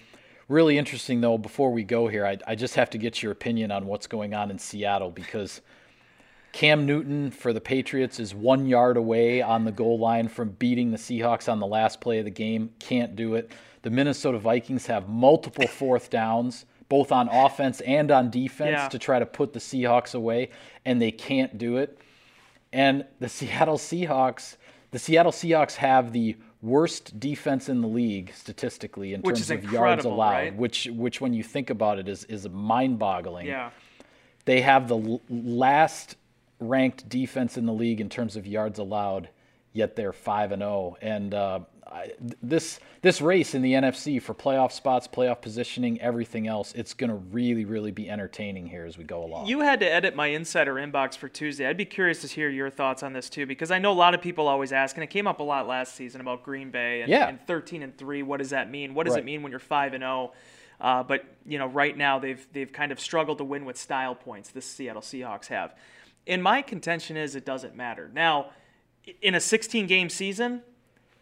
Really 0.47 0.79
interesting 0.79 1.21
though. 1.21 1.37
Before 1.37 1.71
we 1.71 1.83
go 1.83 2.07
here, 2.07 2.25
I, 2.25 2.39
I 2.47 2.55
just 2.55 2.73
have 2.73 2.89
to 2.89 2.97
get 2.97 3.21
your 3.21 3.31
opinion 3.31 3.69
on 3.69 3.85
what's 3.85 4.07
going 4.07 4.33
on 4.33 4.49
in 4.49 4.57
Seattle 4.57 5.11
because 5.11 5.61
Cam 6.51 6.85
Newton 6.85 7.31
for 7.31 7.53
the 7.53 7.61
Patriots 7.61 8.19
is 8.19 8.35
one 8.35 8.65
yard 8.65 8.97
away 8.97 9.41
on 9.41 9.63
the 9.63 9.71
goal 9.71 9.97
line 9.97 10.27
from 10.27 10.49
beating 10.49 10.91
the 10.91 10.97
Seahawks 10.97 11.49
on 11.51 11.59
the 11.59 11.67
last 11.67 12.01
play 12.01 12.19
of 12.19 12.25
the 12.25 12.31
game. 12.31 12.71
Can't 12.79 13.15
do 13.15 13.35
it. 13.35 13.51
The 13.83 13.89
Minnesota 13.89 14.37
Vikings 14.37 14.85
have 14.87 15.07
multiple 15.07 15.67
fourth 15.67 16.09
downs, 16.09 16.65
both 16.89 17.11
on 17.11 17.29
offense 17.29 17.79
and 17.81 18.11
on 18.11 18.29
defense, 18.29 18.71
Yeah. 18.71 18.87
to 18.89 18.99
try 18.99 19.17
to 19.19 19.25
put 19.25 19.53
the 19.53 19.59
Seahawks 19.59 20.13
away, 20.13 20.49
and 20.85 21.01
they 21.01 21.11
can't 21.11 21.57
do 21.57 21.77
it. 21.77 21.97
And 22.73 23.05
the 23.19 23.29
Seattle 23.29 23.77
Seahawks, 23.77 24.57
the 24.91 24.99
Seattle 24.99 25.31
Seahawks 25.31 25.75
have 25.75 26.11
the 26.11 26.35
worst 26.61 27.19
defense 27.19 27.69
in 27.69 27.81
the 27.81 27.87
league 27.87 28.31
statistically 28.35 29.13
in 29.13 29.21
Which 29.21 29.37
terms 29.37 29.49
of 29.51 29.71
yards 29.71 30.05
allowed, 30.05 30.31
right? 30.31 30.55
which 30.55 30.87
which 30.91 31.19
when 31.19 31.33
you 31.33 31.41
think 31.43 31.69
about 31.71 31.97
it 31.97 32.07
is 32.07 32.23
is 32.25 32.47
mind-boggling 32.47 33.47
Yeah. 33.47 33.71
they 34.45 34.61
have 34.61 34.87
the 34.87 35.19
last 35.27 36.17
ranked 36.61 37.09
defense 37.09 37.57
in 37.57 37.65
the 37.65 37.73
league 37.73 37.99
in 37.99 38.07
terms 38.07 38.35
of 38.37 38.47
yards 38.47 38.79
allowed, 38.79 39.29
yet 39.73 39.95
they're 39.95 40.13
five 40.13 40.51
and 40.51 40.61
zero. 40.61 40.95
And 41.01 41.33
uh, 41.33 41.59
th- 42.19 42.37
this 42.41 42.79
this 43.01 43.19
race 43.19 43.55
in 43.55 43.63
the 43.63 43.73
NFC 43.73 44.21
for 44.21 44.33
playoff 44.35 44.71
spots, 44.71 45.07
playoff 45.07 45.41
positioning, 45.41 45.99
everything 45.99 46.47
else, 46.47 46.71
it's 46.73 46.93
going 46.93 47.09
to 47.09 47.15
really, 47.15 47.65
really 47.65 47.91
be 47.91 48.07
entertaining 48.09 48.67
here 48.67 48.85
as 48.85 48.95
we 48.97 49.03
go 49.03 49.23
along. 49.23 49.47
You 49.47 49.61
had 49.61 49.79
to 49.79 49.91
edit 49.91 50.15
my 50.15 50.27
insider 50.27 50.75
inbox 50.75 51.17
for 51.17 51.27
Tuesday. 51.27 51.65
I'd 51.67 51.77
be 51.77 51.85
curious 51.85 52.21
to 52.21 52.27
hear 52.27 52.47
your 52.49 52.69
thoughts 52.69 53.01
on 53.01 53.13
this 53.13 53.27
too, 53.29 53.47
because 53.47 53.71
I 53.71 53.79
know 53.79 53.91
a 53.91 53.93
lot 53.93 54.13
of 54.13 54.21
people 54.21 54.47
always 54.47 54.71
ask, 54.71 54.95
and 54.95 55.03
it 55.03 55.09
came 55.09 55.25
up 55.25 55.39
a 55.39 55.43
lot 55.43 55.67
last 55.67 55.95
season 55.95 56.21
about 56.21 56.43
Green 56.43 56.69
Bay 56.69 57.01
and, 57.01 57.09
Yeah. 57.09 57.27
and 57.27 57.39
13 57.47 57.81
and 57.81 57.97
three. 57.97 58.21
What 58.21 58.37
does 58.37 58.51
that 58.51 58.69
mean? 58.69 58.93
What 58.93 59.05
does 59.07 59.15
Right. 59.15 59.23
it 59.23 59.25
mean 59.25 59.41
when 59.41 59.51
you're 59.51 59.59
five 59.59 59.93
and 59.93 60.03
zero? 60.03 60.33
Uh, 60.79 61.03
but 61.03 61.23
you 61.45 61.57
know, 61.59 61.67
right 61.67 61.95
now 61.95 62.17
they've 62.19 62.45
they've 62.53 62.71
kind 62.71 62.91
of 62.91 62.99
struggled 62.99 63.37
to 63.39 63.43
win 63.43 63.65
with 63.65 63.77
style 63.77 64.15
points. 64.15 64.49
The 64.49 64.61
Seattle 64.61 65.01
Seahawks 65.03 65.47
have. 65.47 65.75
And 66.27 66.41
my 66.41 66.61
contention 66.61 67.17
is 67.17 67.35
it 67.35 67.45
doesn't 67.45 67.75
matter. 67.75 68.09
Now, 68.13 68.51
in 69.21 69.35
a 69.35 69.39
16 69.39 69.87
game 69.87 70.09
season, 70.09 70.61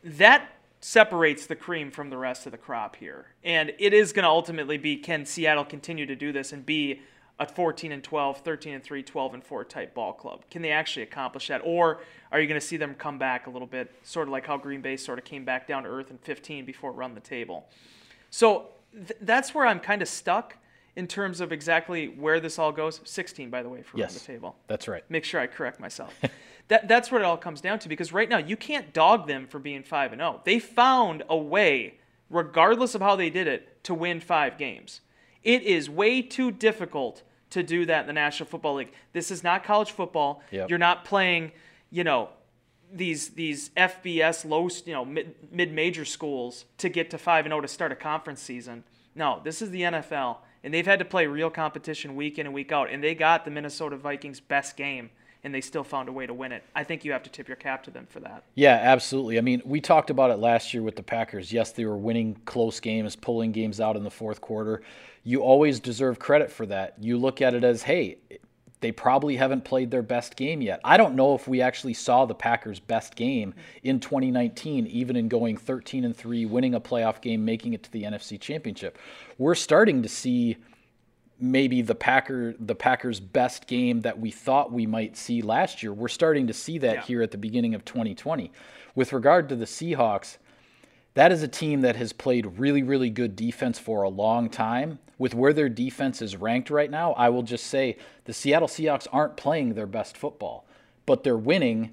that 0.04 0.50
separates 0.82 1.46
the 1.46 1.56
cream 1.56 1.92
from 1.92 2.10
the 2.10 2.18
rest 2.18 2.46
of 2.46 2.52
the 2.52 2.58
crop 2.58 2.96
here. 2.96 3.28
And 3.44 3.74
it 3.80 3.94
is 3.94 4.14
going 4.14 4.24
to 4.24 4.30
ultimately 4.30 4.78
be 4.78 4.98
can 4.98 5.26
Seattle 5.26 5.66
continue 5.66 6.06
to 6.06 6.16
do 6.16 6.32
this 6.32 6.54
and 6.54 6.66
be 6.66 7.02
a 7.38 7.46
14 7.46 7.92
and 7.92 8.04
12, 8.04 8.40
13 8.40 8.74
and 8.76 8.84
3, 8.84 9.04
12 9.04 9.34
and 9.34 9.44
4 9.44 9.66
type 9.66 9.94
ball 9.94 10.14
club? 10.14 10.44
Can 10.50 10.62
they 10.62 10.72
actually 10.72 11.04
accomplish 11.04 11.48
that? 11.48 11.62
Or 11.64 12.02
are 12.32 12.40
you 12.40 12.48
going 12.48 12.60
to 12.60 12.66
see 12.66 12.78
them 12.78 12.96
come 12.96 13.18
back 13.18 13.48
a 13.48 13.50
little 13.50 13.68
bit, 13.68 13.94
sort 14.04 14.28
of 14.28 14.32
like 14.32 14.46
how 14.46 14.58
Green 14.58 14.82
Bay 14.82 14.98
sort 14.98 15.20
of 15.20 15.26
came 15.26 15.46
back 15.46 15.68
down 15.68 15.84
to 15.84 15.90
earth 15.90 16.12
in 16.12 16.18
15 16.18 16.66
before 16.66 16.92
it 16.92 16.94
run 16.94 17.14
the 17.14 17.22
table? 17.22 17.68
So 18.30 18.68
th- 18.94 19.20
that's 19.22 19.54
where 19.54 19.66
I'm 19.66 19.80
kind 19.80 20.02
of 20.02 20.08
stuck. 20.08 20.58
In 20.96 21.08
terms 21.08 21.42
of 21.42 21.52
exactly 21.52 22.08
where 22.08 22.40
this 22.40 22.60
all 22.60 22.72
goes. 22.72 23.02
16, 23.04 23.50
by 23.50 23.64
the 23.64 23.70
way, 23.70 23.82
for 23.82 23.98
Yes. 23.98 24.14
the 24.14 24.20
table. 24.20 24.56
That's 24.68 24.88
right. 24.88 25.04
Make 25.10 25.24
sure 25.24 25.40
I 25.40 25.48
correct 25.48 25.80
myself. 25.80 26.14
that 26.68 26.88
that's 26.88 27.12
what 27.12 27.22
it 27.22 27.26
all 27.26 27.38
comes 27.38 27.62
down 27.62 27.80
to 27.80 27.90
because 27.90 28.12
right 28.14 28.30
now 28.30 28.38
you 28.38 28.58
can't 28.58 28.94
dog 28.94 29.28
them 29.28 29.48
for 29.48 29.60
being 29.60 29.84
five 29.84 30.12
and 30.12 30.20
zero. 30.20 30.42
They 30.44 30.60
found 30.60 31.24
a 31.30 31.38
way, 31.38 31.96
regardless 32.30 32.96
of 32.96 33.02
how 33.02 33.16
they 33.16 33.30
did 33.30 33.48
it, 33.48 33.84
to 33.86 33.94
win 33.94 34.20
five 34.20 34.58
games. 34.58 35.02
It 35.44 35.64
is 35.64 35.90
way 35.90 36.22
too 36.22 36.52
difficult 36.52 37.24
to 37.52 37.64
do 37.64 37.86
that 37.86 38.02
in 38.02 38.08
the 38.08 38.14
National 38.14 38.48
Football 38.48 38.76
League. 38.76 38.92
This 39.14 39.32
is 39.32 39.44
not 39.44 39.64
college 39.64 39.92
football. 39.92 40.44
Yep. 40.52 40.70
You're 40.70 40.78
not 40.78 41.06
playing, 41.06 41.52
you 41.90 42.04
know, 42.04 42.30
these 42.92 43.30
these 43.30 43.70
FBS 43.70 44.46
low, 44.46 44.68
you 44.86 44.94
know, 44.94 45.06
mid 45.06 45.72
major 45.74 46.06
schools 46.06 46.66
to 46.80 46.90
get 46.90 47.10
to 47.12 47.18
five 47.18 47.46
and 47.46 47.52
zero 47.52 47.62
to 47.62 47.68
start 47.68 47.92
a 47.92 47.96
conference 47.96 48.42
season. 48.42 48.84
No, 49.16 49.42
this 49.44 49.62
is 49.62 49.70
the 49.72 49.82
NFL, 49.82 50.38
and 50.64 50.74
they've 50.74 50.86
had 50.86 51.00
to 51.00 51.06
play 51.06 51.28
real 51.28 51.50
competition 51.50 52.16
week 52.16 52.40
in 52.40 52.46
and 52.46 52.54
week 52.54 52.72
out, 52.72 52.90
and 52.90 53.04
they 53.04 53.16
got 53.16 53.46
the 53.46 53.52
Minnesota 53.52 53.98
Vikings' 53.98 54.40
best 54.40 54.76
game, 54.76 55.10
and 55.44 55.54
they 55.54 55.62
still 55.62 55.84
found 55.84 56.10
a 56.10 56.12
way 56.12 56.28
to 56.28 56.34
win 56.34 56.52
it. 56.52 56.64
I 56.76 56.84
think 56.84 57.06
you 57.06 57.12
have 57.14 57.24
to 57.24 57.30
tip 57.30 57.48
your 57.48 57.58
cap 57.58 57.84
to 57.84 57.92
them 57.92 58.08
for 58.10 58.20
that. 58.20 58.44
Yeah, 58.56 58.80
absolutely. 58.82 59.38
I 59.38 59.42
mean, 59.42 59.62
we 59.64 59.80
talked 59.80 60.10
about 60.10 60.32
it 60.32 60.38
last 60.38 60.74
year 60.74 60.84
with 60.84 60.96
the 60.96 61.04
Packers. 61.04 61.54
Yes, 61.54 61.72
they 61.72 61.86
were 61.86 61.98
winning 61.98 62.36
close 62.46 62.80
games, 62.80 63.16
pulling 63.16 63.52
games 63.52 63.80
out 63.80 63.96
in 63.96 64.04
the 64.04 64.12
fourth 64.12 64.42
quarter. 64.42 64.82
You 65.24 65.42
always 65.42 65.80
deserve 65.80 66.20
credit 66.20 66.52
for 66.52 66.66
that. 66.66 66.96
You 67.00 67.18
look 67.18 67.42
at 67.42 67.54
it 67.54 67.64
as, 67.64 67.84
hey, 67.84 68.18
they 68.82 68.92
probably 68.92 69.36
haven't 69.36 69.66
played 69.66 69.92
their 69.92 70.02
best 70.02 70.36
game 70.36 70.62
yet. 70.62 70.80
I 70.84 70.98
don't 70.98 71.16
know 71.16 71.36
if 71.36 71.48
we 71.48 71.62
actually 71.62 71.94
saw 71.94 72.26
the 72.26 72.36
Packers' 72.36 72.80
best 72.80 73.16
game 73.16 73.54
in 73.84 74.00
2019, 74.00 74.88
even 74.88 75.16
in 75.16 75.28
going 75.28 75.58
13 75.58 76.06
and 76.06 76.16
3, 76.16 76.46
winning 76.46 76.74
a 76.74 76.80
playoff 76.80 77.22
game, 77.22 77.44
making 77.44 77.74
it 77.74 77.84
to 77.84 77.92
the 77.92 78.04
NFC 78.04 78.40
Championship. 78.40 78.98
We're 79.38 79.56
starting 79.56 80.02
to 80.04 80.10
see 80.10 80.58
maybe 81.42 81.82
the 81.82 81.96
Packer 81.96 82.54
the 82.60 82.76
Packers 82.76 83.20
best 83.20 83.66
game 83.68 84.02
that 84.02 84.20
we 84.20 84.30
thought 84.32 84.72
we 84.74 84.86
might 84.86 85.16
see 85.16 85.42
last 85.42 85.82
year. 85.82 85.94
We're 85.94 86.10
starting 86.10 86.48
to 86.48 86.54
see 86.54 86.78
that 86.80 86.96
Yeah. 86.96 87.02
here 87.04 87.22
at 87.22 87.32
the 87.32 87.38
beginning 87.38 87.74
of 87.76 87.86
2020. 87.86 88.52
With 88.96 89.14
regard 89.14 89.48
to 89.50 89.56
the 89.56 89.66
Seahawks, 89.66 90.38
that 91.20 91.34
is 91.34 91.44
a 91.44 91.48
team 91.50 91.82
that 91.82 91.98
has 91.98 92.14
played 92.14 92.46
really 92.58 92.82
really 92.82 93.10
good 93.10 93.36
defense 93.36 93.78
for 93.78 94.04
a 94.04 94.10
long 94.10 94.50
time. 94.50 95.00
With 95.18 95.36
where 95.36 95.52
their 95.52 95.68
defense 95.68 96.22
is 96.22 96.38
ranked 96.38 96.70
right 96.70 96.90
now, 96.90 97.12
I 97.12 97.28
will 97.28 97.44
just 97.44 97.68
say 97.68 97.98
the 98.24 98.32
Seattle 98.32 98.70
Seahawks 98.70 99.06
aren't 99.12 99.36
playing 99.36 99.74
their 99.74 99.86
best 99.86 100.16
football, 100.16 100.66
but 101.06 101.26
they're 101.26 101.36
winning 101.38 101.92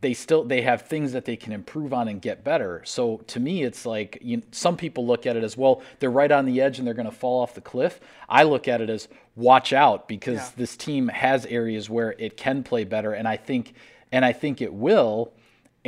they 0.00 0.14
still 0.14 0.44
they 0.44 0.60
have 0.62 0.82
things 0.82 1.12
that 1.12 1.24
they 1.24 1.34
can 1.34 1.52
improve 1.52 1.92
on 1.94 2.08
and 2.08 2.20
get 2.22 2.44
better. 2.44 2.82
So 2.84 3.18
to 3.28 3.40
me, 3.40 3.62
it's 3.64 3.84
like 3.84 4.18
you, 4.20 4.42
some 4.52 4.76
people 4.76 5.06
look 5.06 5.26
at 5.26 5.34
it 5.34 5.42
as 5.42 5.56
well. 5.56 5.82
They're 5.98 6.10
right 6.10 6.30
on 6.30 6.44
the 6.44 6.60
edge 6.60 6.78
and 6.78 6.86
they're 6.86 6.94
going 6.94 7.10
to 7.10 7.16
fall 7.16 7.40
off 7.42 7.54
the 7.54 7.60
cliff. 7.60 7.98
I 8.28 8.44
look 8.44 8.68
at 8.68 8.80
it 8.80 8.90
as 8.90 9.08
watch 9.34 9.72
out 9.72 10.06
because 10.06 10.36
Yeah. 10.36 10.50
this 10.56 10.76
team 10.76 11.08
has 11.08 11.46
areas 11.46 11.90
where 11.90 12.14
it 12.18 12.36
can 12.36 12.62
play 12.62 12.84
better, 12.84 13.12
and 13.12 13.26
I 13.26 13.36
think 13.38 13.72
and 14.12 14.24
I 14.24 14.32
think 14.32 14.60
it 14.60 14.72
will. 14.72 15.32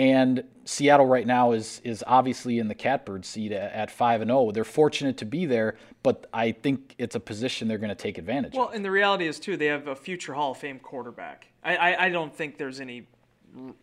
And 0.01 0.45
Seattle 0.65 1.05
right 1.05 1.27
now 1.27 1.53
is 1.53 1.83
is 1.85 2.03
obviously 2.07 2.59
in 2.59 2.69
the 2.69 2.75
catbird 2.75 3.27
seat 3.27 3.53
at, 3.53 3.91
five 3.91 4.23
and 4.23 4.31
zero. 4.31 4.51
They're 4.51 4.65
fortunate 4.65 5.19
to 5.19 5.27
be 5.27 5.45
there, 5.45 5.77
but 6.03 6.27
I 6.33 6.53
think 6.53 6.95
it's 6.97 7.17
a 7.17 7.21
position 7.21 7.69
they're 7.69 7.77
going 7.77 7.91
to 7.91 7.95
take 7.95 8.17
advantage. 8.17 8.55
Of. 8.55 8.57
Well, 8.57 8.69
of. 8.71 8.75
and 8.77 8.83
the 8.83 8.91
reality 8.91 9.27
is 9.27 9.39
too, 9.39 9.59
they 9.59 9.67
have 9.67 9.89
a 9.89 9.95
future 9.95 10.33
Hall 10.33 10.53
of 10.53 10.57
Fame 10.57 10.79
quarterback. 10.79 11.49
I, 11.63 11.77
I, 11.77 12.05
I 12.07 12.09
don't 12.09 12.35
think 12.35 12.57
there's 12.57 12.81
any, 12.81 13.09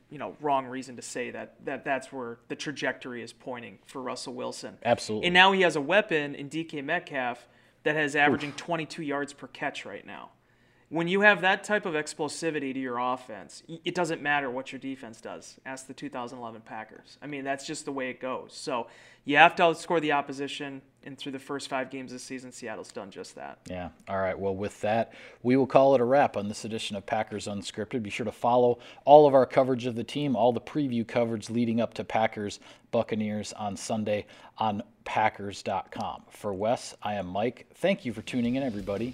you 0.09 0.17
know, 0.17 0.35
wrong 0.41 0.65
reason 0.65 0.95
to 0.95 1.03
say 1.03 1.29
that, 1.29 1.63
that 1.65 1.85
that's 1.85 2.11
where 2.11 2.39
the 2.47 2.55
trajectory 2.55 3.21
is 3.21 3.31
pointing 3.31 3.77
for 3.85 4.01
Russell 4.01 4.33
Wilson. 4.33 4.79
Absolutely. 4.83 5.27
And 5.27 5.35
now 5.35 5.51
he 5.51 5.61
has 5.61 5.75
a 5.75 5.81
weapon 5.81 6.33
in 6.33 6.49
DK 6.49 6.83
Metcalf 6.83 7.47
that 7.83 7.95
has 7.95 8.15
averaging 8.15 8.53
22 8.53 9.03
yards 9.03 9.33
per 9.33 9.45
catch 9.45 9.85
right 9.85 10.03
now. 10.03 10.31
When 10.89 11.09
you 11.09 11.19
have 11.21 11.41
that 11.41 11.65
type 11.65 11.85
of 11.85 11.95
explosivity 11.95 12.73
to 12.73 12.79
your 12.79 12.97
offense, 12.97 13.61
it 13.83 13.93
doesn't 13.93 14.21
matter 14.21 14.49
what 14.49 14.71
your 14.71 14.79
defense 14.79 15.19
does. 15.19 15.59
Ask 15.65 15.85
the 15.85 15.93
2011 15.93 16.61
Packers. 16.61 17.17
I 17.21 17.27
mean, 17.27 17.43
that's 17.43 17.67
just 17.67 17.83
the 17.83 17.91
way 17.91 18.09
it 18.09 18.21
goes. 18.21 18.53
So 18.53 18.87
you 19.25 19.35
have 19.35 19.53
to 19.55 19.63
outscore 19.63 19.99
the 19.99 20.13
opposition, 20.13 20.81
and 21.03 21.17
through 21.17 21.33
the 21.33 21.39
first 21.39 21.67
five 21.67 21.89
games 21.89 22.13
this 22.13 22.23
season, 22.23 22.53
Seattle's 22.53 22.93
done 22.93 23.11
just 23.11 23.35
that. 23.35 23.59
Yeah. 23.69 23.89
All 24.07 24.17
right. 24.17 24.39
Well, 24.39 24.55
with 24.55 24.79
that, 24.79 25.11
we 25.43 25.57
will 25.57 25.67
call 25.67 25.93
it 25.93 25.99
a 25.99 26.05
wrap 26.05 26.37
on 26.37 26.47
this 26.47 26.63
edition 26.63 26.95
of 26.95 27.05
Packers 27.05 27.47
Unscripted. 27.47 28.01
Be 28.01 28.09
sure 28.09 28.25
to 28.25 28.31
follow 28.31 28.79
all 29.03 29.27
of 29.27 29.33
our 29.33 29.45
coverage 29.45 29.87
of 29.87 29.95
the 29.95 30.05
team, 30.05 30.37
all 30.37 30.53
the 30.53 30.61
preview 30.61 31.05
coverage 31.05 31.49
leading 31.49 31.81
up 31.81 31.95
to 31.95 32.05
Packers 32.05 32.61
Buccaneers 32.91 33.51
on 33.51 33.75
Sunday 33.75 34.25
on 34.57 34.81
Packers.com. 35.03 36.23
For 36.29 36.53
Wes, 36.53 36.95
I 37.03 37.15
am 37.15 37.27
Mike. 37.27 37.67
Thank 37.75 38.05
you 38.05 38.13
for 38.13 38.21
tuning 38.21 38.55
in, 38.55 38.63
everybody. 38.63 39.13